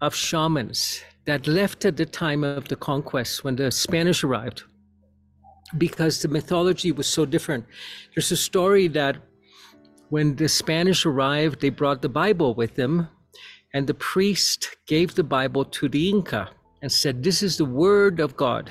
of 0.00 0.14
shamans 0.14 1.02
that 1.26 1.46
left 1.46 1.84
at 1.84 1.96
the 1.96 2.06
time 2.06 2.44
of 2.44 2.68
the 2.68 2.76
conquest 2.76 3.44
when 3.44 3.56
the 3.56 3.70
Spanish 3.70 4.22
arrived 4.22 4.62
because 5.78 6.22
the 6.22 6.28
mythology 6.28 6.92
was 6.92 7.06
so 7.06 7.24
different. 7.24 7.64
There's 8.14 8.30
a 8.30 8.36
story 8.36 8.88
that 8.88 9.16
when 10.08 10.36
the 10.36 10.48
Spanish 10.48 11.04
arrived, 11.04 11.60
they 11.60 11.70
brought 11.70 12.02
the 12.02 12.08
Bible 12.08 12.54
with 12.54 12.76
them, 12.76 13.08
and 13.74 13.86
the 13.86 13.94
priest 13.94 14.76
gave 14.86 15.14
the 15.14 15.24
Bible 15.24 15.64
to 15.64 15.88
the 15.88 16.08
Inca 16.08 16.50
and 16.80 16.90
said, 16.90 17.22
This 17.22 17.42
is 17.42 17.56
the 17.56 17.64
word 17.64 18.20
of 18.20 18.36
God. 18.36 18.70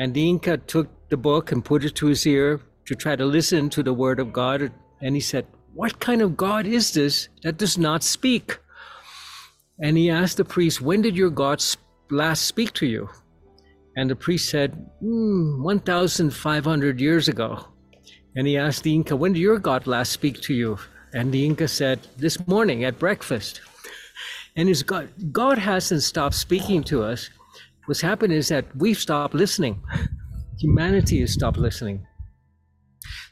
And 0.00 0.14
the 0.14 0.26
Inca 0.26 0.56
took 0.56 0.88
the 1.10 1.18
book 1.18 1.52
and 1.52 1.62
put 1.62 1.84
it 1.84 1.94
to 1.96 2.06
his 2.06 2.26
ear 2.26 2.62
to 2.86 2.94
try 2.94 3.16
to 3.16 3.26
listen 3.26 3.68
to 3.70 3.82
the 3.82 3.92
word 3.92 4.18
of 4.18 4.32
God. 4.32 4.72
And 5.02 5.14
he 5.14 5.20
said, 5.20 5.46
What 5.74 6.00
kind 6.00 6.22
of 6.22 6.38
God 6.38 6.66
is 6.66 6.94
this 6.94 7.28
that 7.42 7.58
does 7.58 7.76
not 7.76 8.02
speak? 8.02 8.58
And 9.78 9.98
he 9.98 10.08
asked 10.08 10.38
the 10.38 10.44
priest, 10.44 10.80
When 10.80 11.02
did 11.02 11.16
your 11.16 11.28
God 11.28 11.62
last 12.10 12.46
speak 12.46 12.72
to 12.74 12.86
you? 12.86 13.10
And 13.94 14.08
the 14.08 14.16
priest 14.16 14.48
said, 14.48 14.90
mm, 15.02 15.62
1,500 15.62 17.00
years 17.00 17.28
ago. 17.28 17.66
And 18.34 18.46
he 18.46 18.56
asked 18.56 18.84
the 18.84 18.94
Inca, 18.94 19.14
When 19.14 19.34
did 19.34 19.40
your 19.40 19.58
God 19.58 19.86
last 19.86 20.12
speak 20.12 20.40
to 20.42 20.54
you? 20.54 20.78
And 21.12 21.30
the 21.30 21.44
Inca 21.44 21.68
said, 21.68 22.00
This 22.16 22.46
morning 22.46 22.84
at 22.84 22.98
breakfast. 22.98 23.60
And 24.56 24.66
his 24.66 24.82
God, 24.82 25.10
God 25.30 25.58
hasn't 25.58 26.02
stopped 26.02 26.36
speaking 26.36 26.82
to 26.84 27.02
us. 27.02 27.28
What's 27.86 28.00
happened 28.00 28.32
is 28.32 28.48
that 28.48 28.64
we've 28.76 28.98
stopped 28.98 29.34
listening. 29.34 29.82
Humanity 30.58 31.20
has 31.20 31.32
stopped 31.32 31.58
listening. 31.58 32.06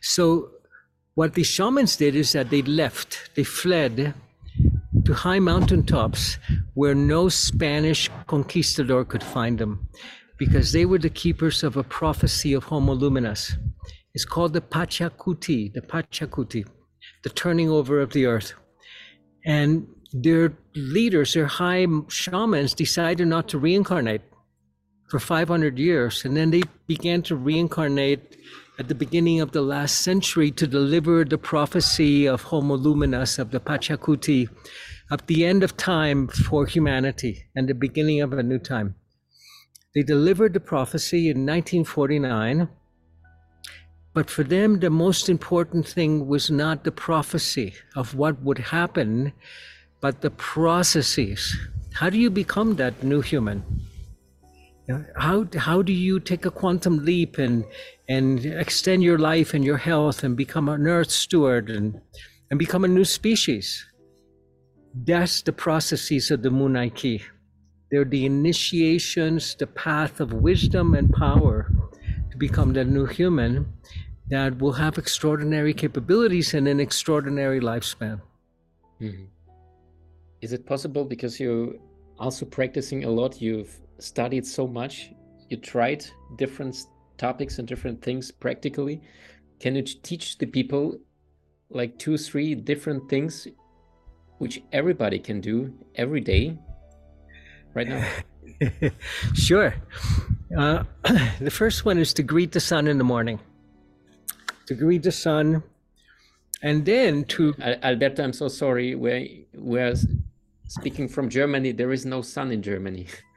So 0.00 0.50
what 1.14 1.34
the 1.34 1.42
shamans 1.42 1.96
did 1.96 2.14
is 2.14 2.32
that 2.32 2.50
they 2.50 2.62
left, 2.62 3.30
they 3.34 3.44
fled 3.44 4.14
to 5.04 5.14
high 5.14 5.38
mountaintops 5.38 6.38
where 6.74 6.94
no 6.94 7.28
Spanish 7.28 8.10
conquistador 8.26 9.04
could 9.04 9.22
find 9.22 9.58
them 9.58 9.88
because 10.38 10.72
they 10.72 10.86
were 10.86 10.98
the 10.98 11.10
keepers 11.10 11.62
of 11.62 11.76
a 11.76 11.82
prophecy 11.82 12.52
of 12.52 12.64
Homo 12.64 12.94
Luminous. 12.94 13.56
It's 14.14 14.24
called 14.24 14.52
the 14.52 14.60
Pachacuti, 14.60 15.72
the 15.72 15.80
Pachacuti, 15.80 16.64
the 17.22 17.30
turning 17.30 17.68
over 17.68 18.00
of 18.00 18.12
the 18.12 18.26
earth. 18.26 18.54
And 19.44 19.86
their 20.12 20.52
leaders, 20.74 21.34
their 21.34 21.46
high 21.46 21.86
shamans, 22.08 22.74
decided 22.74 23.28
not 23.28 23.48
to 23.48 23.58
reincarnate 23.58 24.22
for 25.08 25.18
500 25.18 25.78
years. 25.78 26.24
And 26.24 26.36
then 26.36 26.50
they 26.50 26.62
began 26.86 27.22
to 27.22 27.36
reincarnate 27.36 28.36
at 28.78 28.88
the 28.88 28.94
beginning 28.94 29.40
of 29.40 29.52
the 29.52 29.62
last 29.62 30.02
century 30.02 30.50
to 30.52 30.66
deliver 30.66 31.24
the 31.24 31.38
prophecy 31.38 32.26
of 32.26 32.42
Homo 32.42 32.76
Luminous, 32.76 33.38
of 33.38 33.50
the 33.50 33.58
Pachacuti, 33.58 34.48
of 35.10 35.26
the 35.26 35.44
end 35.44 35.64
of 35.64 35.76
time 35.76 36.28
for 36.28 36.66
humanity 36.66 37.46
and 37.56 37.68
the 37.68 37.74
beginning 37.74 38.20
of 38.20 38.32
a 38.32 38.42
new 38.42 38.58
time. 38.58 38.94
They 39.94 40.02
delivered 40.02 40.52
the 40.52 40.60
prophecy 40.60 41.30
in 41.30 41.46
1949. 41.46 42.68
But 44.14 44.30
for 44.30 44.42
them, 44.44 44.80
the 44.80 44.90
most 44.90 45.28
important 45.28 45.86
thing 45.88 46.26
was 46.26 46.50
not 46.50 46.84
the 46.84 46.92
prophecy 46.92 47.74
of 47.96 48.14
what 48.14 48.42
would 48.42 48.58
happen, 48.58 49.32
but 50.00 50.20
the 50.20 50.30
processes. 50.30 51.56
How 51.94 52.10
do 52.10 52.18
you 52.18 52.30
become 52.30 52.76
that 52.76 53.02
new 53.02 53.22
human? 53.22 53.64
How, 55.16 55.46
how 55.56 55.82
do 55.82 55.92
you 55.92 56.18
take 56.18 56.46
a 56.46 56.50
quantum 56.50 57.04
leap 57.04 57.36
and, 57.36 57.64
and 58.08 58.44
extend 58.44 59.02
your 59.02 59.18
life 59.18 59.52
and 59.52 59.62
your 59.62 59.76
health 59.76 60.24
and 60.24 60.34
become 60.34 60.68
an 60.68 60.86
earth 60.86 61.10
steward 61.10 61.68
and, 61.68 62.00
and 62.50 62.58
become 62.58 62.84
a 62.84 62.88
new 62.88 63.04
species? 63.04 63.84
That's 64.94 65.42
the 65.42 65.52
processes 65.52 66.30
of 66.30 66.42
the 66.42 66.48
Munay-Ki. 66.48 67.22
They're 67.90 68.04
the 68.04 68.24
initiations, 68.24 69.54
the 69.54 69.66
path 69.66 70.20
of 70.20 70.32
wisdom 70.32 70.94
and 70.94 71.12
power 71.12 71.70
to 72.30 72.36
become 72.38 72.72
the 72.72 72.84
new 72.84 73.04
human 73.04 73.70
that 74.30 74.58
will 74.58 74.72
have 74.72 74.96
extraordinary 74.96 75.74
capabilities 75.74 76.54
and 76.54 76.66
an 76.66 76.80
extraordinary 76.80 77.60
lifespan. 77.60 78.20
Mm-hmm. 79.00 79.24
Is 80.40 80.52
it 80.52 80.66
possible 80.66 81.04
because 81.04 81.38
you're 81.38 81.74
also 82.18 82.46
practicing 82.46 83.04
a 83.04 83.10
lot, 83.10 83.40
you've 83.40 83.78
studied 83.98 84.46
so 84.46 84.66
much, 84.66 85.10
you 85.48 85.56
tried 85.56 86.04
different 86.36 86.76
topics 87.16 87.58
and 87.58 87.66
different 87.66 88.02
things 88.02 88.30
practically? 88.30 89.02
Can 89.60 89.74
you 89.74 89.82
teach 89.82 90.38
the 90.38 90.46
people 90.46 90.98
like 91.70 91.98
two, 91.98 92.16
three 92.16 92.54
different 92.54 93.08
things 93.08 93.48
which 94.38 94.62
everybody 94.72 95.18
can 95.18 95.40
do 95.40 95.74
every 95.96 96.20
day 96.20 96.58
right 97.74 97.88
now? 97.88 98.08
sure. 99.34 99.74
Uh, 100.56 100.84
the 101.40 101.50
first 101.50 101.84
one 101.84 101.98
is 101.98 102.14
to 102.14 102.22
greet 102.22 102.52
the 102.52 102.60
sun 102.60 102.86
in 102.86 102.98
the 102.98 103.04
morning. 103.04 103.40
To 104.66 104.74
greet 104.74 105.02
the 105.02 105.12
sun, 105.12 105.62
and 106.62 106.84
then 106.84 107.24
to 107.24 107.54
Alberto, 107.58 108.22
I'm 108.22 108.32
so 108.32 108.48
sorry. 108.48 108.94
We're 108.94 109.26
we're 109.54 109.94
speaking 110.68 111.08
from 111.08 111.30
Germany. 111.30 111.72
There 111.72 111.92
is 111.92 112.04
no 112.04 112.22
sun 112.22 112.52
in 112.52 112.62
Germany. 112.62 113.06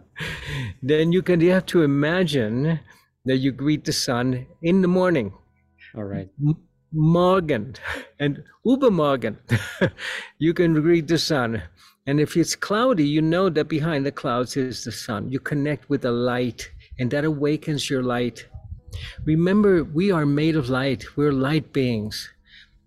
then 0.82 1.12
you 1.12 1.22
can 1.22 1.40
you 1.40 1.50
have 1.52 1.66
to 1.66 1.82
imagine 1.82 2.80
that 3.24 3.38
you 3.38 3.52
greet 3.52 3.84
the 3.84 3.92
sun 3.92 4.46
in 4.62 4.82
the 4.82 4.88
morning. 4.88 5.32
All 5.94 6.04
right. 6.04 6.28
Morgen 6.92 7.74
and 8.18 8.42
Übermorgen. 8.66 9.36
you 10.38 10.52
can 10.52 10.74
greet 10.74 11.08
the 11.08 11.18
sun. 11.18 11.62
And 12.06 12.20
if 12.20 12.36
it's 12.36 12.56
cloudy, 12.56 13.06
you 13.06 13.22
know 13.22 13.48
that 13.48 13.68
behind 13.68 14.04
the 14.04 14.12
clouds 14.12 14.56
is 14.56 14.84
the 14.84 14.92
sun. 14.92 15.30
You 15.30 15.38
connect 15.38 15.88
with 15.88 16.02
the 16.02 16.10
light, 16.10 16.68
and 16.98 17.10
that 17.12 17.24
awakens 17.24 17.88
your 17.88 18.02
light. 18.02 18.46
Remember, 19.24 19.84
we 19.84 20.10
are 20.10 20.26
made 20.26 20.56
of 20.56 20.68
light. 20.68 21.16
We're 21.16 21.32
light 21.32 21.72
beings. 21.72 22.28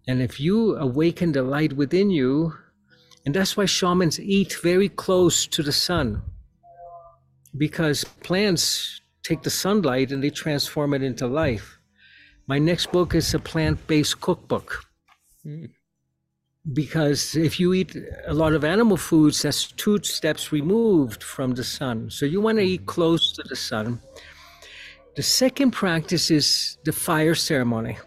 And 0.08 0.22
if 0.22 0.40
you 0.40 0.76
awaken 0.76 1.32
the 1.32 1.44
light 1.44 1.74
within 1.74 2.10
you, 2.10 2.54
and 3.26 3.34
that's 3.34 3.58
why 3.58 3.66
shamans 3.66 4.20
eat 4.20 4.58
very 4.62 4.90
close 4.90 5.48
to 5.48 5.64
the 5.64 5.72
sun, 5.72 6.22
because 7.58 8.04
plants 8.24 9.02
take 9.24 9.42
the 9.44 9.50
sunlight 9.50 10.12
and 10.12 10.24
they 10.24 10.30
transform 10.30 10.94
it 10.94 11.02
into 11.02 11.28
life. 11.28 11.80
My 12.48 12.60
next 12.60 12.92
book 12.92 13.16
is 13.16 13.34
a 13.34 13.40
plant 13.40 13.88
based 13.88 14.22
cookbook. 14.22 14.84
Mm 15.46 15.70
because 16.74 17.36
if 17.36 17.60
you 17.60 17.74
eat 17.74 17.96
a 18.28 18.34
lot 18.34 18.54
of 18.54 18.64
animal 18.64 18.98
foods, 18.98 19.44
that's 19.44 19.72
two 19.72 20.00
steps 20.02 20.52
removed 20.52 21.22
from 21.22 21.52
the 21.52 21.64
sun. 21.64 22.10
So 22.10 22.26
you 22.26 22.42
want 22.42 22.58
to 22.58 22.64
eat 22.64 22.86
close 22.86 23.32
to 23.34 23.44
the 23.44 23.56
sun. 23.56 24.00
The 25.16 25.24
second 25.24 25.72
practice 25.72 26.32
is 26.32 26.78
the 26.84 26.92
fire 26.92 27.36
ceremony. 27.36 27.98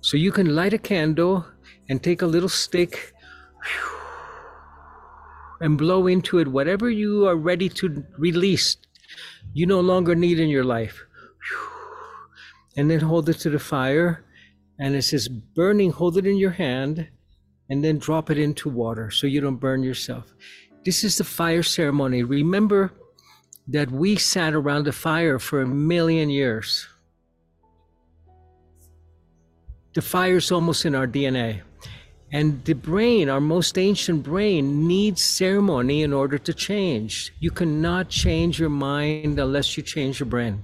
So 0.00 0.16
you 0.16 0.32
can 0.32 0.54
light 0.56 0.72
a 0.72 0.78
candle 0.78 1.46
and 1.88 2.02
take 2.02 2.22
a 2.22 2.26
little 2.26 2.48
stick 2.48 3.14
and 5.62 5.78
blow 5.78 6.08
into 6.08 6.38
it 6.40 6.48
whatever 6.48 6.90
you 6.90 7.26
are 7.28 7.36
ready 7.36 7.68
to 7.68 8.04
release, 8.18 8.76
you 9.54 9.64
no 9.64 9.80
longer 9.80 10.14
need 10.14 10.40
in 10.40 10.48
your 10.48 10.64
life. 10.64 11.04
And 12.76 12.90
then 12.90 13.00
hold 13.00 13.28
it 13.28 13.38
to 13.40 13.50
the 13.50 13.60
fire. 13.60 14.24
And 14.78 14.96
it 14.96 15.02
says 15.02 15.28
burning, 15.28 15.92
hold 15.92 16.18
it 16.18 16.26
in 16.26 16.36
your 16.36 16.50
hand 16.50 17.06
and 17.70 17.84
then 17.84 17.98
drop 17.98 18.28
it 18.28 18.38
into 18.38 18.68
water 18.68 19.10
so 19.10 19.28
you 19.28 19.40
don't 19.40 19.56
burn 19.56 19.84
yourself. 19.84 20.34
This 20.84 21.04
is 21.04 21.16
the 21.16 21.24
fire 21.24 21.62
ceremony. 21.62 22.24
Remember 22.24 22.92
that 23.68 23.90
we 23.92 24.16
sat 24.16 24.54
around 24.54 24.84
the 24.84 24.92
fire 24.92 25.38
for 25.38 25.62
a 25.62 25.66
million 25.66 26.28
years. 26.28 26.88
The 29.94 30.02
fire 30.02 30.38
is 30.38 30.50
almost 30.50 30.84
in 30.84 30.96
our 30.96 31.06
DNA. 31.06 31.62
And 32.32 32.64
the 32.64 32.72
brain, 32.72 33.28
our 33.28 33.42
most 33.42 33.76
ancient 33.76 34.22
brain, 34.22 34.88
needs 34.88 35.20
ceremony 35.20 36.02
in 36.02 36.14
order 36.14 36.38
to 36.38 36.54
change. 36.54 37.34
You 37.40 37.50
cannot 37.50 38.08
change 38.08 38.58
your 38.58 38.70
mind 38.70 39.38
unless 39.38 39.76
you 39.76 39.82
change 39.82 40.18
your 40.18 40.26
brain. 40.26 40.62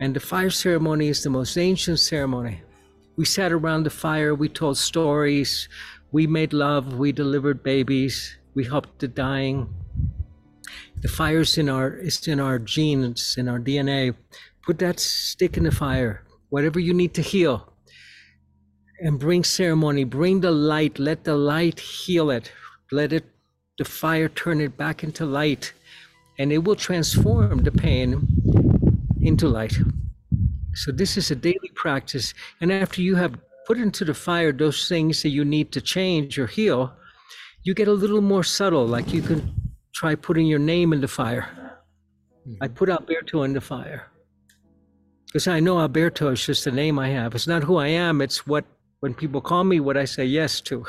And 0.00 0.12
the 0.12 0.20
fire 0.20 0.50
ceremony 0.50 1.08
is 1.08 1.22
the 1.22 1.30
most 1.30 1.56
ancient 1.56 2.00
ceremony. 2.00 2.62
We 3.16 3.26
sat 3.26 3.52
around 3.52 3.84
the 3.84 3.90
fire, 3.90 4.34
we 4.34 4.48
told 4.48 4.76
stories, 4.76 5.68
we 6.10 6.26
made 6.26 6.52
love, 6.52 6.94
we 6.94 7.12
delivered 7.12 7.62
babies, 7.62 8.36
we 8.54 8.64
helped 8.64 8.98
the 8.98 9.08
dying. 9.08 9.72
The 11.02 11.08
fire's 11.08 11.58
in 11.58 11.68
our 11.68 11.92
it's 11.92 12.26
in 12.26 12.40
our 12.40 12.58
genes, 12.58 13.36
in 13.38 13.48
our 13.48 13.60
DNA. 13.60 14.14
Put 14.66 14.78
that 14.80 14.98
stick 14.98 15.56
in 15.56 15.64
the 15.64 15.70
fire. 15.70 16.24
Whatever 16.48 16.80
you 16.80 16.92
need 16.92 17.14
to 17.14 17.22
heal. 17.22 17.69
And 19.02 19.18
bring 19.18 19.44
ceremony, 19.44 20.04
bring 20.04 20.40
the 20.40 20.50
light, 20.50 20.98
let 20.98 21.24
the 21.24 21.36
light 21.36 21.80
heal 21.80 22.30
it. 22.30 22.52
Let 22.92 23.12
it 23.12 23.24
the 23.78 23.84
fire 23.84 24.28
turn 24.28 24.60
it 24.60 24.76
back 24.76 25.02
into 25.02 25.24
light. 25.24 25.72
And 26.38 26.52
it 26.52 26.58
will 26.64 26.76
transform 26.76 27.58
the 27.62 27.72
pain 27.72 28.26
into 29.22 29.48
light. 29.48 29.76
So 30.74 30.92
this 30.92 31.16
is 31.16 31.30
a 31.30 31.34
daily 31.34 31.70
practice. 31.74 32.34
And 32.60 32.70
after 32.70 33.00
you 33.00 33.16
have 33.16 33.38
put 33.66 33.78
into 33.78 34.04
the 34.04 34.14
fire 34.14 34.52
those 34.52 34.88
things 34.88 35.22
that 35.22 35.30
you 35.30 35.44
need 35.44 35.72
to 35.72 35.80
change 35.80 36.38
or 36.38 36.46
heal, 36.46 36.92
you 37.62 37.74
get 37.74 37.88
a 37.88 37.92
little 37.92 38.20
more 38.20 38.44
subtle. 38.44 38.86
Like 38.86 39.12
you 39.12 39.22
can 39.22 39.52
try 39.94 40.14
putting 40.14 40.46
your 40.46 40.58
name 40.58 40.92
in 40.92 41.00
the 41.00 41.08
fire. 41.08 41.48
I 42.60 42.66
mm-hmm. 42.66 42.74
put 42.74 42.88
Alberto 42.88 43.42
in 43.42 43.52
the 43.52 43.60
fire. 43.60 44.08
Because 45.26 45.46
I 45.46 45.60
know 45.60 45.78
Alberto 45.78 46.32
is 46.32 46.44
just 46.44 46.66
a 46.66 46.70
name 46.72 46.98
I 46.98 47.08
have. 47.10 47.34
It's 47.34 47.46
not 47.46 47.62
who 47.62 47.76
I 47.76 47.88
am, 47.88 48.20
it's 48.20 48.46
what 48.46 48.64
when 49.00 49.14
people 49.14 49.40
call 49.40 49.64
me 49.64 49.80
what 49.80 49.96
I 49.96 50.04
say 50.04 50.24
yes 50.24 50.60
to. 50.62 50.86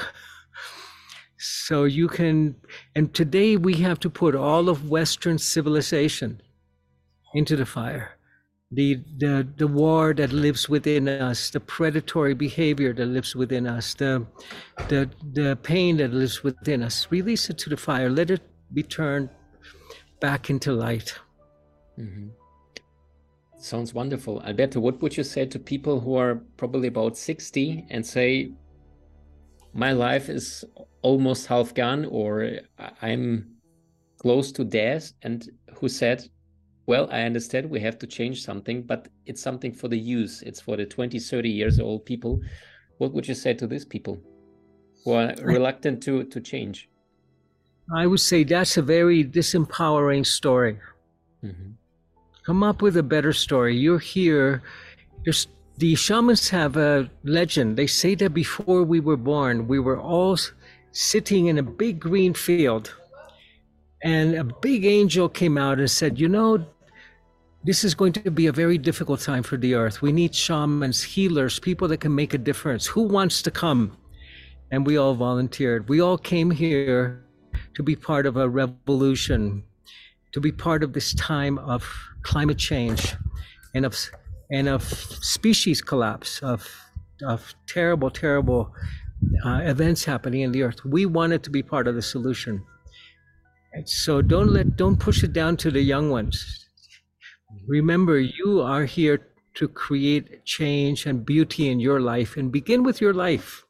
so 1.37 1.85
you 1.85 2.07
can 2.07 2.55
and 2.95 3.13
today 3.13 3.57
we 3.57 3.75
have 3.75 3.99
to 4.01 4.09
put 4.09 4.35
all 4.35 4.69
of 4.69 4.89
Western 4.89 5.37
civilization 5.37 6.41
into 7.33 7.55
the 7.55 7.65
fire 7.65 8.17
the, 8.71 9.01
the, 9.17 9.47
the 9.57 9.67
war 9.67 10.13
that 10.13 10.31
lives 10.31 10.69
within 10.69 11.09
us, 11.09 11.49
the 11.49 11.59
predatory 11.59 12.33
behavior 12.33 12.93
that 12.93 13.05
lives 13.05 13.35
within 13.35 13.67
us, 13.67 13.93
the, 13.93 14.25
the, 14.87 15.09
the 15.33 15.57
pain 15.61 15.97
that 15.97 16.13
lives 16.13 16.41
within 16.41 16.81
us. 16.81 17.07
Release 17.09 17.49
it 17.49 17.57
to 17.59 17.69
the 17.69 17.75
fire. 17.75 18.09
Let 18.09 18.31
it 18.31 18.41
be 18.73 18.83
turned 18.83 19.29
back 20.21 20.49
into 20.49 20.71
light. 20.71 21.15
Mm-hmm. 21.99 22.29
Sounds 23.61 23.93
wonderful. 23.93 24.41
Alberto, 24.41 24.79
what 24.79 24.99
would 25.03 25.15
you 25.15 25.23
say 25.23 25.45
to 25.45 25.59
people 25.59 25.99
who 25.99 26.15
are 26.15 26.41
probably 26.57 26.87
about 26.87 27.15
60 27.15 27.85
and 27.91 28.03
say, 28.03 28.53
my 29.73 29.91
life 29.91 30.29
is 30.29 30.65
almost 31.03 31.45
half 31.45 31.71
gone 31.75 32.05
or 32.05 32.59
I'm 33.03 33.51
close 34.17 34.51
to 34.53 34.63
death, 34.63 35.13
and 35.21 35.47
who 35.75 35.87
said, 35.89 36.27
well, 36.87 37.07
I 37.11 37.21
understand 37.21 37.69
we 37.69 37.79
have 37.81 37.99
to 37.99 38.07
change 38.07 38.43
something, 38.43 38.81
but 38.81 39.07
it's 39.27 39.41
something 39.41 39.73
for 39.73 39.87
the 39.87 39.97
youth. 39.97 40.41
It's 40.45 40.59
for 40.59 40.75
the 40.75 40.85
20, 40.85 41.19
30 41.19 41.49
years 41.49 41.79
old 41.79 42.03
people. 42.05 42.41
What 42.97 43.13
would 43.13 43.27
you 43.27 43.35
say 43.35 43.53
to 43.53 43.67
these 43.67 43.85
people 43.85 44.19
who 45.05 45.13
are 45.13 45.35
reluctant 45.41 46.01
to, 46.03 46.23
to 46.23 46.41
change? 46.41 46.89
I 47.95 48.07
would 48.07 48.19
say 48.19 48.43
that's 48.43 48.77
a 48.77 48.81
very 48.81 49.23
disempowering 49.23 50.25
story. 50.25 50.79
Mm-hmm. 51.43 51.71
Come 52.45 52.63
up 52.63 52.81
with 52.81 52.97
a 52.97 53.03
better 53.03 53.33
story. 53.33 53.77
You're 53.77 53.99
here. 53.99 54.63
There's, 55.23 55.47
the 55.77 55.95
shamans 55.95 56.49
have 56.49 56.75
a 56.77 57.09
legend. 57.23 57.77
They 57.77 57.87
say 57.87 58.15
that 58.15 58.33
before 58.33 58.83
we 58.83 58.99
were 58.99 59.17
born, 59.17 59.67
we 59.67 59.79
were 59.79 59.99
all 59.99 60.37
sitting 60.91 61.47
in 61.47 61.57
a 61.57 61.63
big 61.63 61.99
green 61.99 62.33
field 62.33 62.93
and 64.03 64.35
a 64.35 64.43
big 64.43 64.85
angel 64.85 65.29
came 65.29 65.57
out 65.57 65.79
and 65.79 65.89
said, 65.89 66.19
You 66.19 66.27
know, 66.27 66.65
this 67.63 67.83
is 67.83 67.93
going 67.93 68.13
to 68.13 68.31
be 68.31 68.47
a 68.47 68.51
very 68.51 68.77
difficult 68.77 69.19
time 69.19 69.43
for 69.43 69.57
the 69.57 69.75
earth. 69.75 70.01
We 70.01 70.11
need 70.11 70.33
shamans, 70.33 71.03
healers, 71.03 71.59
people 71.59 71.87
that 71.89 71.99
can 71.99 72.15
make 72.15 72.33
a 72.33 72.39
difference. 72.39 72.87
Who 72.87 73.03
wants 73.03 73.41
to 73.43 73.51
come? 73.51 73.97
And 74.71 74.85
we 74.85 74.97
all 74.97 75.13
volunteered. 75.13 75.87
We 75.89 76.01
all 76.01 76.17
came 76.17 76.49
here 76.49 77.23
to 77.75 77.83
be 77.83 77.95
part 77.95 78.25
of 78.25 78.37
a 78.37 78.49
revolution, 78.49 79.63
to 80.31 80.39
be 80.39 80.51
part 80.51 80.83
of 80.83 80.93
this 80.93 81.13
time 81.13 81.59
of 81.59 81.85
climate 82.23 82.57
change 82.57 83.15
and 83.73 83.85
of 83.85 83.95
and 84.51 84.67
of 84.67 84.83
species 84.83 85.81
collapse, 85.81 86.41
of 86.43 86.67
of 87.25 87.53
terrible, 87.67 88.09
terrible 88.09 88.73
uh, 89.45 89.61
events 89.63 90.03
happening 90.05 90.41
in 90.41 90.51
the 90.51 90.63
earth. 90.63 90.83
We 90.83 91.05
wanted 91.05 91.43
to 91.43 91.49
be 91.49 91.63
part 91.63 91.87
of 91.87 91.95
the 91.95 92.01
solution. 92.01 92.65
So 93.85 94.21
don't 94.21 94.49
let 94.51 94.75
don't 94.75 94.99
push 94.99 95.23
it 95.23 95.33
down 95.33 95.57
to 95.57 95.71
the 95.71 95.81
young 95.81 96.09
ones. 96.09 96.65
Remember, 97.67 98.19
you 98.19 98.61
are 98.61 98.85
here 98.85 99.27
to 99.53 99.67
create 99.67 100.45
change 100.45 101.05
and 101.05 101.25
beauty 101.25 101.69
in 101.69 101.79
your 101.79 101.99
life, 101.99 102.37
and 102.37 102.51
begin 102.51 102.83
with 102.83 103.01
your 103.01 103.13
life. 103.13 103.63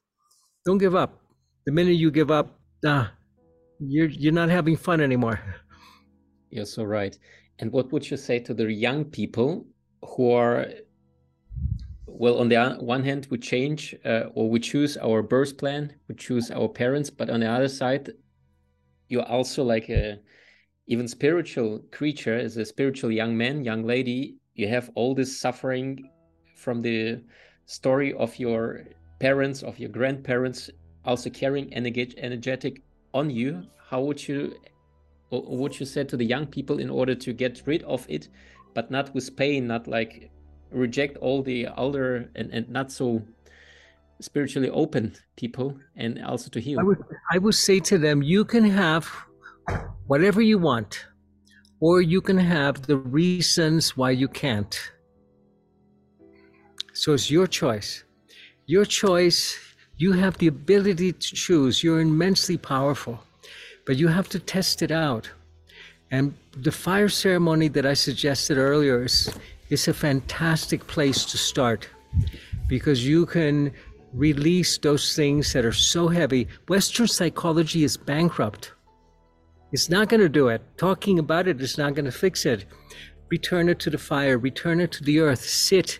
Don't 0.65 0.77
give 0.77 0.95
up. 0.95 1.19
The 1.65 1.71
minute 1.71 1.93
you 1.93 2.11
give 2.11 2.31
up, 2.31 2.59
ah, 2.85 3.11
you're 3.79 4.09
you're 4.09 4.33
not 4.33 4.49
having 4.49 4.75
fun 4.77 5.01
anymore. 5.01 5.39
You're 6.49 6.65
so 6.65 6.83
right. 6.83 7.17
And 7.61 7.71
what 7.71 7.91
would 7.91 8.09
you 8.09 8.17
say 8.17 8.39
to 8.39 8.53
the 8.53 8.71
young 8.71 9.05
people 9.05 9.65
who 10.03 10.31
are 10.31 10.65
well 12.07 12.39
on 12.39 12.49
the 12.49 12.77
one 12.79 13.03
hand 13.03 13.27
we 13.29 13.37
change 13.37 13.95
uh, 14.03 14.23
or 14.33 14.49
we 14.49 14.59
choose 14.59 14.97
our 14.97 15.23
birth 15.23 15.57
plan 15.57 15.93
we 16.07 16.15
choose 16.15 16.51
our 16.51 16.67
parents 16.67 17.09
but 17.09 17.29
on 17.29 17.39
the 17.39 17.47
other 17.47 17.69
side 17.69 18.11
you're 19.07 19.23
also 19.23 19.63
like 19.63 19.89
a 19.89 20.19
even 20.87 21.07
spiritual 21.07 21.79
creature 21.91 22.37
as 22.37 22.57
a 22.57 22.65
spiritual 22.65 23.11
young 23.11 23.37
man 23.37 23.63
young 23.63 23.83
lady 23.85 24.35
you 24.55 24.67
have 24.67 24.91
all 24.95 25.15
this 25.15 25.39
suffering 25.39 26.09
from 26.55 26.81
the 26.81 27.23
story 27.65 28.13
of 28.13 28.37
your 28.37 28.83
parents 29.19 29.63
of 29.63 29.79
your 29.79 29.89
grandparents 29.89 30.69
also 31.05 31.29
carrying 31.29 31.73
energetic 31.73 32.81
on 33.13 33.29
you. 33.29 33.63
How 33.89 34.01
would 34.01 34.27
you 34.27 34.55
what 35.31 35.79
you 35.79 35.85
said 35.85 36.07
to 36.09 36.17
the 36.17 36.25
young 36.25 36.45
people 36.45 36.79
in 36.79 36.89
order 36.89 37.15
to 37.15 37.33
get 37.33 37.61
rid 37.65 37.83
of 37.83 38.05
it 38.09 38.27
but 38.73 38.91
not 38.91 39.13
with 39.15 39.35
pain 39.35 39.67
not 39.67 39.87
like 39.87 40.31
reject 40.71 41.17
all 41.17 41.41
the 41.41 41.67
older 41.77 42.29
and, 42.35 42.51
and 42.51 42.69
not 42.69 42.91
so 42.91 43.21
spiritually 44.21 44.69
open 44.69 45.15
people 45.35 45.77
and 45.95 46.23
also 46.23 46.49
to 46.49 46.59
heal. 46.59 46.79
I 46.79 46.83
would, 46.83 47.03
I 47.31 47.37
would 47.37 47.55
say 47.55 47.79
to 47.81 47.97
them, 47.97 48.21
you 48.21 48.45
can 48.45 48.63
have 48.63 49.09
whatever 50.07 50.41
you 50.41 50.57
want, 50.57 51.05
or 51.79 52.01
you 52.01 52.21
can 52.21 52.37
have 52.37 52.83
the 52.83 52.97
reasons 52.97 53.97
why 53.97 54.11
you 54.11 54.27
can't. 54.27 54.91
So 56.93 57.13
it's 57.13 57.31
your 57.31 57.47
choice. 57.47 58.03
Your 58.67 58.85
choice, 58.85 59.57
you 59.97 60.11
have 60.13 60.37
the 60.37 60.47
ability 60.47 61.13
to 61.13 61.35
choose. 61.35 61.83
You're 61.83 62.01
immensely 62.01 62.57
powerful, 62.57 63.19
but 63.91 63.97
you 63.97 64.07
have 64.07 64.29
to 64.29 64.39
test 64.39 64.81
it 64.81 64.89
out. 64.89 65.29
And 66.11 66.33
the 66.55 66.71
fire 66.71 67.09
ceremony 67.09 67.67
that 67.67 67.85
I 67.85 67.93
suggested 67.93 68.57
earlier 68.57 69.03
is, 69.03 69.29
is 69.69 69.89
a 69.89 69.93
fantastic 69.93 70.87
place 70.87 71.25
to 71.25 71.37
start 71.37 71.89
because 72.69 73.05
you 73.05 73.25
can 73.25 73.73
release 74.13 74.77
those 74.77 75.13
things 75.13 75.51
that 75.51 75.65
are 75.65 75.73
so 75.73 76.07
heavy. 76.07 76.47
Western 76.69 77.05
psychology 77.05 77.83
is 77.83 77.97
bankrupt. 77.97 78.71
It's 79.73 79.89
not 79.89 80.07
going 80.07 80.21
to 80.21 80.29
do 80.29 80.47
it. 80.47 80.61
Talking 80.77 81.19
about 81.19 81.49
it 81.49 81.59
is 81.59 81.77
not 81.77 81.93
going 81.93 82.05
to 82.05 82.13
fix 82.13 82.45
it. 82.45 82.63
Return 83.27 83.67
it 83.67 83.79
to 83.79 83.89
the 83.89 83.97
fire, 83.97 84.37
return 84.37 84.79
it 84.79 84.93
to 84.93 85.03
the 85.03 85.19
earth, 85.19 85.43
sit 85.43 85.99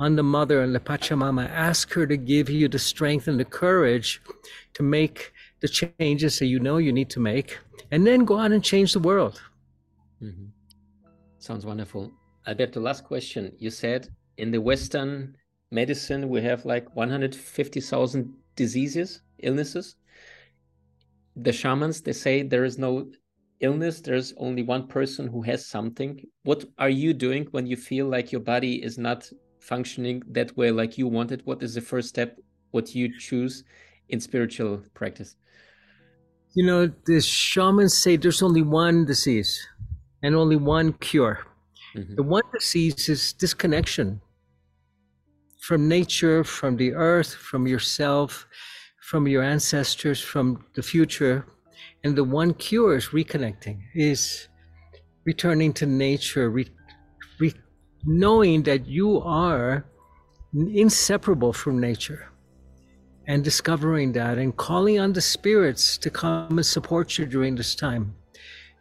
on 0.00 0.16
the 0.16 0.24
mother 0.24 0.62
and 0.62 0.74
the 0.74 0.80
Pachamama. 0.80 1.48
Ask 1.48 1.92
her 1.92 2.08
to 2.08 2.16
give 2.16 2.50
you 2.50 2.66
the 2.66 2.80
strength 2.80 3.28
and 3.28 3.38
the 3.38 3.44
courage 3.44 4.20
to 4.74 4.82
make 4.82 5.32
the 5.60 5.68
changes 5.68 6.38
that 6.38 6.46
you 6.46 6.60
know 6.60 6.78
you 6.78 6.92
need 6.92 7.10
to 7.10 7.20
make, 7.20 7.58
and 7.90 8.06
then 8.06 8.24
go 8.24 8.38
out 8.38 8.52
and 8.52 8.64
change 8.64 8.92
the 8.92 9.00
world. 9.00 9.40
Mm-hmm. 10.22 10.46
Sounds 11.38 11.64
wonderful. 11.64 12.12
Alberto, 12.46 12.80
last 12.80 13.04
question. 13.04 13.52
You 13.58 13.70
said 13.70 14.08
in 14.38 14.50
the 14.50 14.60
Western 14.60 15.36
medicine 15.70 16.28
we 16.28 16.42
have 16.42 16.64
like 16.64 16.94
150,000 16.96 18.34
diseases, 18.56 19.22
illnesses. 19.38 19.96
The 21.36 21.52
shamans, 21.52 22.02
they 22.02 22.12
say 22.12 22.42
there 22.42 22.64
is 22.64 22.78
no 22.78 23.10
illness, 23.60 24.00
there's 24.00 24.32
only 24.36 24.62
one 24.62 24.86
person 24.86 25.26
who 25.26 25.42
has 25.42 25.66
something. 25.66 26.20
What 26.42 26.64
are 26.78 26.90
you 26.90 27.12
doing 27.14 27.46
when 27.52 27.66
you 27.66 27.76
feel 27.76 28.06
like 28.06 28.32
your 28.32 28.40
body 28.40 28.82
is 28.82 28.98
not 28.98 29.30
functioning 29.60 30.22
that 30.30 30.56
way 30.56 30.70
like 30.70 30.98
you 30.98 31.06
want 31.06 31.32
it? 31.32 31.42
What 31.44 31.62
is 31.62 31.74
the 31.74 31.80
first 31.80 32.08
step? 32.08 32.38
What 32.72 32.94
you 32.94 33.18
choose 33.18 33.64
in 34.10 34.20
spiritual 34.20 34.82
practice? 34.94 35.36
You 36.54 36.66
know, 36.66 36.90
the 37.06 37.20
shamans 37.20 37.96
say 37.96 38.16
there's 38.16 38.42
only 38.42 38.62
one 38.62 39.04
disease 39.04 39.66
and 40.22 40.34
only 40.34 40.56
one 40.56 40.92
cure. 40.94 41.40
Mm-hmm. 41.96 42.16
The 42.16 42.22
one 42.22 42.42
disease 42.52 43.08
is 43.08 43.32
disconnection 43.32 44.20
from 45.60 45.88
nature, 45.88 46.42
from 46.42 46.76
the 46.76 46.92
earth, 46.94 47.34
from 47.34 47.66
yourself, 47.66 48.46
from 49.00 49.28
your 49.28 49.42
ancestors, 49.42 50.20
from 50.20 50.64
the 50.74 50.82
future. 50.82 51.46
And 52.02 52.16
the 52.16 52.24
one 52.24 52.54
cure 52.54 52.96
is 52.96 53.06
reconnecting, 53.08 53.80
is 53.94 54.48
returning 55.24 55.72
to 55.74 55.86
nature, 55.86 56.50
re, 56.50 56.66
re, 57.38 57.54
knowing 58.04 58.62
that 58.64 58.86
you 58.86 59.20
are 59.20 59.84
inseparable 60.52 61.52
from 61.52 61.78
nature 61.78 62.29
and 63.30 63.44
discovering 63.44 64.10
that 64.10 64.38
and 64.38 64.56
calling 64.56 64.98
on 64.98 65.12
the 65.12 65.20
spirits 65.20 65.96
to 65.96 66.10
come 66.10 66.58
and 66.58 66.66
support 66.66 67.16
you 67.16 67.24
during 67.24 67.54
this 67.54 67.76
time. 67.76 68.12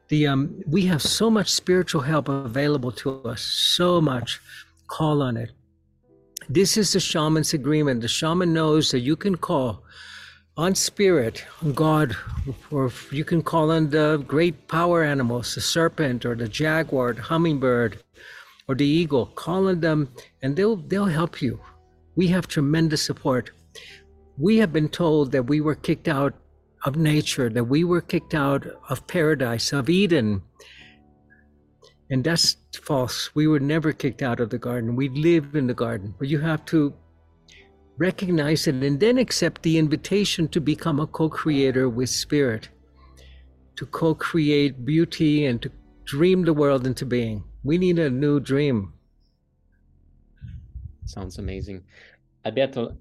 The 0.08 0.26
um, 0.26 0.64
we 0.66 0.88
have 0.88 1.04
so 1.04 1.30
much 1.30 1.50
spiritual 1.52 2.02
help 2.02 2.30
available 2.30 2.92
to 3.04 3.22
us, 3.34 3.42
so 3.44 4.02
much. 4.02 4.42
Call 4.88 5.22
on 5.22 5.38
it. 5.38 5.52
This 6.50 6.78
is 6.78 6.94
the 6.94 7.00
shaman's 7.00 7.54
agreement. 7.54 8.02
The 8.02 8.08
shaman 8.08 8.52
knows 8.52 8.90
that 8.90 9.02
you 9.02 9.16
can 9.16 9.36
call 9.38 9.84
on 10.58 10.74
spirit, 10.74 11.46
on 11.62 11.74
God, 11.74 12.18
or 12.72 12.92
you 13.12 13.24
can 13.24 13.44
call 13.44 13.70
on 13.70 13.92
the 13.92 14.24
great 14.28 14.68
power 14.68 15.04
animals, 15.04 15.54
the 15.54 15.62
serpent 15.62 16.26
or 16.26 16.34
the 16.34 16.48
jaguar, 16.48 17.14
the 17.14 17.22
hummingbird, 17.22 18.02
or 18.68 18.74
the 18.74 18.92
eagle. 19.02 19.28
Call 19.28 19.68
on 19.68 19.80
them 19.80 20.10
and 20.42 20.56
they'll 20.56 20.78
they'll 20.90 21.14
help 21.22 21.40
you. 21.40 21.60
We 22.16 22.26
have 22.30 22.48
tremendous 22.48 23.04
support. 23.04 23.52
We 24.39 24.58
have 24.58 24.71
been 24.71 24.88
told 24.89 25.34
that 25.34 25.47
we 25.47 25.60
were 25.60 25.75
kicked 25.75 26.08
out 26.08 26.34
of 26.86 26.95
nature, 26.95 27.49
that 27.49 27.65
we 27.65 27.84
were 27.84 28.02
kicked 28.02 28.34
out 28.34 28.65
of 28.89 29.06
paradise, 29.06 29.73
of 29.73 29.89
Eden, 29.89 30.41
and 32.10 32.23
that's 32.23 32.56
false. 32.82 33.36
We 33.36 33.47
were 33.47 33.60
never 33.60 33.91
kicked 33.91 34.21
out 34.21 34.39
of 34.39 34.49
the 34.49 34.58
garden. 34.58 34.95
We 34.95 35.10
live 35.10 35.56
in 35.56 35.67
the 35.67 35.73
garden. 35.73 36.15
But 36.17 36.28
you 36.28 36.39
have 36.39 36.65
to 36.65 36.93
recognize 37.97 38.65
it 38.65 38.75
and 38.75 38.99
then 38.99 39.17
accept 39.17 39.62
the 39.62 39.78
invitation 39.78 40.47
to 40.49 40.62
become 40.62 40.99
a 40.99 41.08
co 41.08 41.30
creator 41.30 41.89
with 41.89 42.10
spirit, 42.10 42.69
to 43.75 43.86
co 43.86 44.15
create 44.15 44.86
beauty 44.86 45.45
and 45.45 45.62
to 45.62 45.71
dream 46.06 46.43
the 46.43 46.54
world 46.54 46.88
into 46.88 47.06
being. 47.06 47.43
We 47.63 47.78
need 47.78 47.99
a 47.99 48.10
new 48.10 48.39
dream. 48.39 48.93
Sounds 51.06 51.38
amazing. 51.38 51.84
Alberto, 52.45 52.97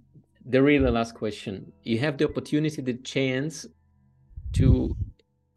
the 0.49 0.63
really 0.63 0.91
last 0.91 1.15
question. 1.15 1.71
You 1.83 1.99
have 1.99 2.17
the 2.17 2.25
opportunity, 2.25 2.81
the 2.81 2.95
chance 2.95 3.67
to 4.55 4.97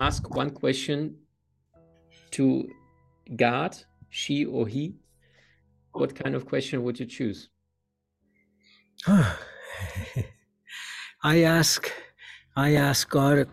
ask 0.02 0.30
one 0.36 0.50
question 0.50 1.16
to 2.32 2.68
God, 3.36 3.78
she 4.10 4.46
or 4.46 4.68
he? 4.68 4.96
What 5.94 6.14
kind 6.16 6.36
of 6.36 6.46
question 6.46 6.84
would 6.84 7.00
you 7.00 7.06
choose? 7.06 7.50
I 11.24 11.44
ask 11.44 11.92
I 12.58 12.76
ask 12.76 13.10
God 13.10 13.48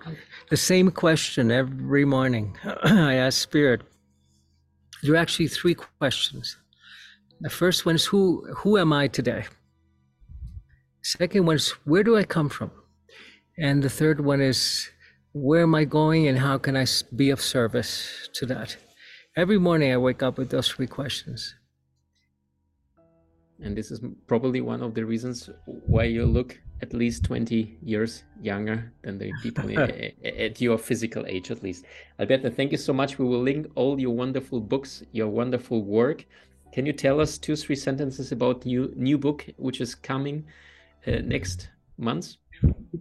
the 0.50 0.56
same 0.56 0.90
question 0.90 1.52
every 1.52 2.04
morning. 2.04 2.56
I 2.84 3.14
ask 3.14 3.38
Spirit, 3.40 3.82
there 5.02 5.14
are 5.14 5.18
actually 5.18 5.46
three 5.46 5.74
questions. 5.74 6.56
The 7.40 7.50
first 7.50 7.86
one 7.86 7.94
is 7.94 8.04
who 8.04 8.44
who 8.56 8.76
am 8.76 8.92
I 8.92 9.06
today? 9.06 9.46
Second 11.02 11.46
one 11.46 11.56
is 11.56 11.70
where 11.84 12.02
do 12.02 12.16
I 12.16 12.24
come 12.24 12.48
from? 12.48 12.70
And 13.56 13.82
the 13.82 13.90
third 13.90 14.20
one 14.20 14.40
is 14.40 14.88
where 15.32 15.62
am 15.62 15.74
I 15.74 15.84
going 15.84 16.28
and 16.28 16.38
how 16.38 16.58
can 16.58 16.76
I 16.76 16.86
be 17.14 17.30
of 17.30 17.40
service 17.40 18.28
to 18.34 18.46
that? 18.46 18.76
Every 19.36 19.58
morning 19.58 19.92
I 19.92 19.96
wake 19.96 20.22
up 20.22 20.38
with 20.38 20.50
those 20.50 20.68
three 20.68 20.86
questions. 20.86 21.54
And 23.60 23.76
this 23.76 23.90
is 23.90 24.00
probably 24.26 24.60
one 24.60 24.82
of 24.82 24.94
the 24.94 25.04
reasons 25.04 25.50
why 25.66 26.04
you 26.04 26.24
look 26.24 26.58
at 26.80 26.94
least 26.94 27.24
20 27.24 27.78
years 27.82 28.22
younger 28.40 28.92
than 29.02 29.18
the 29.18 29.32
people 29.42 29.68
at 30.24 30.60
your 30.60 30.78
physical 30.78 31.26
age, 31.26 31.50
at 31.50 31.62
least. 31.62 31.84
Alberto, 32.20 32.50
thank 32.50 32.70
you 32.70 32.78
so 32.78 32.92
much. 32.92 33.18
We 33.18 33.24
will 33.24 33.42
link 33.42 33.66
all 33.74 33.98
your 34.00 34.14
wonderful 34.14 34.60
books, 34.60 35.02
your 35.10 35.28
wonderful 35.28 35.82
work. 35.82 36.24
Can 36.72 36.86
you 36.86 36.92
tell 36.92 37.20
us 37.20 37.36
two, 37.38 37.56
three 37.56 37.74
sentences 37.74 38.30
about 38.30 38.64
your 38.64 38.88
new 38.94 39.18
book, 39.18 39.46
which 39.56 39.80
is 39.80 39.94
coming 39.94 40.44
next 41.24 41.68
months? 41.96 42.38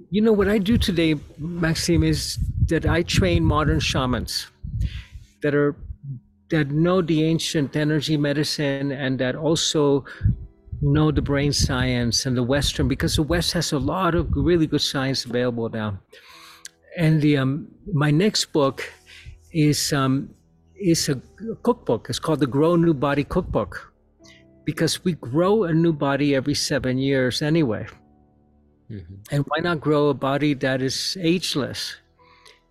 You 0.10 0.22
know, 0.22 0.34
what 0.34 0.48
I 0.48 0.58
do 0.58 0.78
today, 0.78 1.16
Maxime, 1.38 2.04
is 2.04 2.38
that 2.68 2.86
I 2.86 3.04
train 3.04 3.44
modern 3.44 3.80
shamans 3.80 4.48
that 5.42 5.54
are 5.56 5.76
that 6.50 6.72
know 6.72 7.02
the 7.02 7.24
ancient 7.24 7.76
energy 7.76 8.16
medicine 8.16 8.92
and 8.92 9.20
that 9.20 9.36
also 9.36 10.06
know 10.82 11.12
the 11.12 11.22
brain 11.22 11.52
science 11.52 12.26
and 12.26 12.38
the 12.38 12.44
Western, 12.44 12.88
because 12.88 13.16
the 13.16 13.24
West 13.24 13.52
has 13.54 13.72
a 13.74 13.80
lot 13.80 14.16
of 14.16 14.28
really 14.32 14.68
good 14.68 14.82
science 14.82 15.26
available 15.26 15.70
now. 15.70 16.00
And 16.98 17.22
the 17.22 17.38
um, 17.38 17.68
my 17.94 18.12
next 18.12 18.54
book 18.54 18.78
is 19.52 19.92
um, 19.94 20.30
is 20.80 21.10
a 21.10 21.16
cookbook. 21.64 22.08
It's 22.10 22.20
called 22.20 22.40
the 22.40 22.48
Grow 22.48 22.76
New 22.76 22.94
Body 22.94 23.24
Cookbook, 23.24 23.94
because 24.68 25.02
we 25.06 25.14
grow 25.14 25.64
a 25.64 25.74
new 25.74 25.94
body 25.94 26.36
every 26.36 26.54
seven 26.54 26.98
years 26.98 27.42
anyway. 27.42 27.88
Mm-hmm. 28.92 29.16
And 29.32 29.46
why 29.48 29.60
not 29.60 29.80
grow 29.80 30.10
a 30.10 30.14
body 30.14 30.54
that 30.56 30.82
is 30.82 31.18
ageless, 31.22 31.96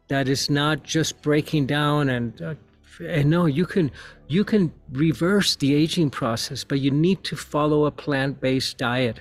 that 0.08 0.28
is 0.28 0.50
not 0.50 0.82
just 0.82 1.22
breaking 1.22 1.64
down 1.66 2.10
and 2.10 2.42
uh, 2.42 2.54
and 3.00 3.30
no, 3.30 3.46
you 3.46 3.64
can 3.64 3.90
you 4.28 4.44
can 4.44 4.72
reverse 4.92 5.56
the 5.56 5.74
aging 5.74 6.10
process, 6.10 6.64
but 6.64 6.80
you 6.80 6.90
need 6.90 7.24
to 7.24 7.34
follow 7.34 7.86
a 7.86 7.90
plant-based 7.90 8.76
diet. 8.76 9.20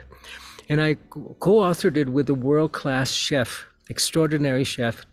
And 0.67 0.81
I 0.81 0.95
co-authored 1.39 1.95
it 1.95 2.09
with 2.09 2.29
a 2.29 2.33
world-class 2.33 3.11
chef, 3.11 3.67
extraordinary 3.89 4.65
chef, 4.65 5.05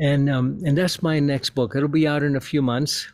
and 0.00 0.30
um, 0.30 0.58
and 0.64 0.76
that's 0.78 1.02
my 1.02 1.20
next 1.20 1.50
book. 1.50 1.76
It'll 1.76 1.88
be 1.88 2.08
out 2.08 2.22
in 2.22 2.34
a 2.36 2.40
few 2.40 2.62
months. 2.62 3.12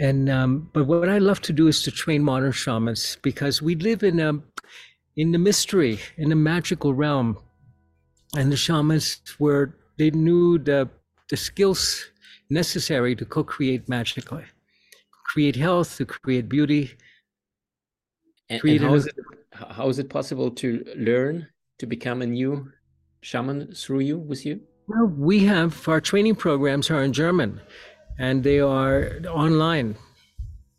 And 0.00 0.28
um, 0.30 0.70
but 0.72 0.86
what 0.86 1.08
I 1.08 1.18
love 1.18 1.40
to 1.42 1.52
do 1.52 1.68
is 1.68 1.82
to 1.82 1.90
train 1.90 2.22
modern 2.22 2.52
shamans 2.52 3.18
because 3.22 3.60
we 3.60 3.74
live 3.74 4.02
in 4.02 4.20
a 4.20 4.40
in 5.16 5.32
the 5.32 5.38
mystery, 5.38 5.98
in 6.16 6.28
the 6.28 6.36
magical 6.36 6.94
realm, 6.94 7.38
and 8.36 8.52
the 8.52 8.56
shamans 8.56 9.20
were 9.38 9.76
they 9.98 10.10
knew 10.10 10.58
the 10.58 10.88
the 11.28 11.36
skills 11.36 12.04
necessary 12.50 13.16
to 13.16 13.24
co-create 13.24 13.88
magically, 13.88 14.44
create 15.24 15.56
health, 15.56 15.96
to 15.96 16.06
create 16.06 16.48
beauty. 16.48 16.92
And, 18.48 18.60
create 18.60 18.80
and 18.80 18.90
how, 18.90 18.94
is 18.94 19.06
it, 19.06 19.14
how 19.52 19.88
is 19.88 19.98
it 19.98 20.08
possible 20.08 20.52
to 20.52 20.84
learn 20.96 21.48
to 21.78 21.86
become 21.86 22.22
a 22.22 22.26
new 22.26 22.70
shaman 23.22 23.72
through 23.74 24.00
you, 24.00 24.18
with 24.18 24.46
you? 24.46 24.60
Well, 24.86 25.06
we 25.06 25.44
have 25.46 25.88
our 25.88 26.00
training 26.00 26.36
programs 26.36 26.90
are 26.90 27.02
in 27.02 27.12
German, 27.12 27.60
and 28.18 28.42
they 28.42 28.60
are 28.60 29.12
online, 29.28 29.96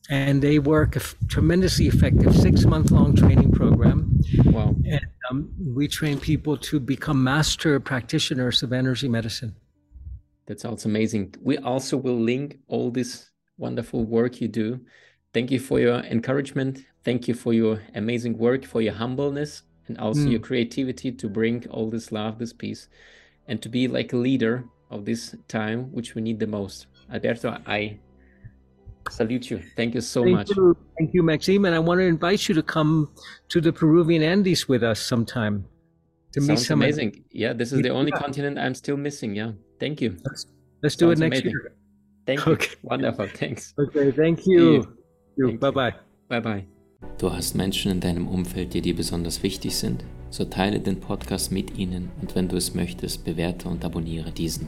and 0.10 0.41
they 0.41 0.60
work 0.60 0.95
a 0.95 1.02
tremendously 1.28 1.88
effective 1.88 2.36
six 2.36 2.65
month 2.65 2.91
long 2.91 3.15
training 3.15 3.52
program. 3.52 4.19
Wow! 4.45 4.76
And 4.86 5.06
um, 5.30 5.50
we 5.60 5.88
train 5.88 6.19
people 6.19 6.58
to 6.58 6.80
become 6.80 7.23
master 7.23 7.80
practitioners 7.80 8.63
of 8.63 8.73
energy 8.73 9.08
medicine. 9.08 9.56
That 10.47 10.60
sounds 10.62 10.86
amazing. 10.86 11.36
We 11.41 11.58
also 11.58 11.97
will 11.97 12.19
link 12.19 12.60
all 12.67 12.89
this 12.89 13.32
wonderful 13.58 14.06
work 14.06 14.39
you 14.39 14.47
do. 14.47 14.80
Thank 15.34 15.52
you 15.52 15.60
for 15.60 15.80
your 15.80 16.00
encouragement. 16.00 16.86
Thank 17.04 17.28
you 17.28 17.34
for 17.34 17.54
your 17.54 17.82
amazing 17.93 18.38
work, 18.38 18.65
for 18.65 18.82
your 18.82 18.93
humbleness, 18.93 19.63
and 19.88 19.97
also 19.97 20.21
mm. 20.21 20.32
your 20.32 20.39
creativity 20.39 21.12
to 21.12 21.30
bring 21.30 21.67
all 21.69 21.89
this 21.89 22.12
love, 22.12 22.39
this 22.39 22.54
peace, 22.54 22.88
and 23.47 23.62
to 23.62 23.69
be 23.69 23.88
like 23.88 24.13
a 24.13 24.17
leader 24.17 24.65
of 24.89 25.06
this 25.06 25.36
time, 25.47 25.91
which 25.91 26.15
we 26.15 26.21
need 26.21 26.39
the 26.39 26.47
most. 26.47 26.88
Alberto, 27.12 27.58
I 27.65 28.00
salute 29.10 29.50
you. 29.50 29.62
Thank 29.76 29.96
you 29.96 30.02
so 30.02 30.24
Thank 30.24 30.36
much. 30.36 30.50
You. 30.50 30.78
Thank 30.98 31.13
you, 31.13 31.24
Maxime. 31.24 31.65
And 31.65 31.76
I 31.76 31.80
want 31.80 32.00
to 32.00 32.06
invite 32.06 32.48
you 32.50 32.56
to 32.56 32.63
come 32.63 33.10
to 33.50 33.62
the 33.62 33.72
Peruvian 33.72 34.24
Andes 34.24 34.67
with 34.67 34.84
us 34.84 35.00
sometime. 35.00 35.65
To 36.34 36.41
Sounds 36.41 36.50
meet 36.50 36.60
some 36.60 36.82
amazing. 36.82 37.24
Yeah, 37.32 37.54
this 37.54 37.72
is 37.72 37.82
the 37.82 37.89
only 37.89 38.12
yeah. 38.13 38.20
continent 38.20 38.58
I'm 38.60 38.76
still 38.76 38.98
missing. 38.98 39.36
Yeah. 39.36 39.52
Thank 39.80 40.02
you. 40.02 40.17
Let's, 40.26 40.46
let's 40.84 40.96
do 40.96 41.12
it 41.12 41.20
next 41.20 41.39
amazing. 41.39 41.52
year. 41.52 41.76
Thank 42.26 42.46
you. 42.46 42.54
Okay. 42.54 42.76
Wonderful. 42.84 43.28
Thanks. 43.28 43.74
Okay, 43.80 44.12
thank 44.12 44.46
you. 44.46 44.86
you. 45.38 45.58
Bye 45.58 45.72
bye. 45.72 45.93
Bye 46.28 46.41
bye. 46.41 46.65
Du 47.20 47.32
hast 47.32 47.56
Menschen 47.56 47.91
in 47.91 48.00
deinem 48.00 48.28
Umfeld, 48.28 48.74
die 48.74 48.82
dir 48.82 48.96
besonders 48.96 49.43
wichtig 49.43 49.78
sind? 49.78 50.04
So 50.30 50.46
teile 50.46 50.80
den 50.80 51.00
Podcast 51.00 51.52
mit 51.52 51.78
ihnen 51.78 52.12
und 52.22 52.36
wenn 52.36 52.48
du 52.48 52.58
es 52.58 52.74
möchtest, 52.74 53.24
bewerte 53.24 53.70
und 53.70 53.86
abonniere 53.86 54.32
diesen. 54.32 54.67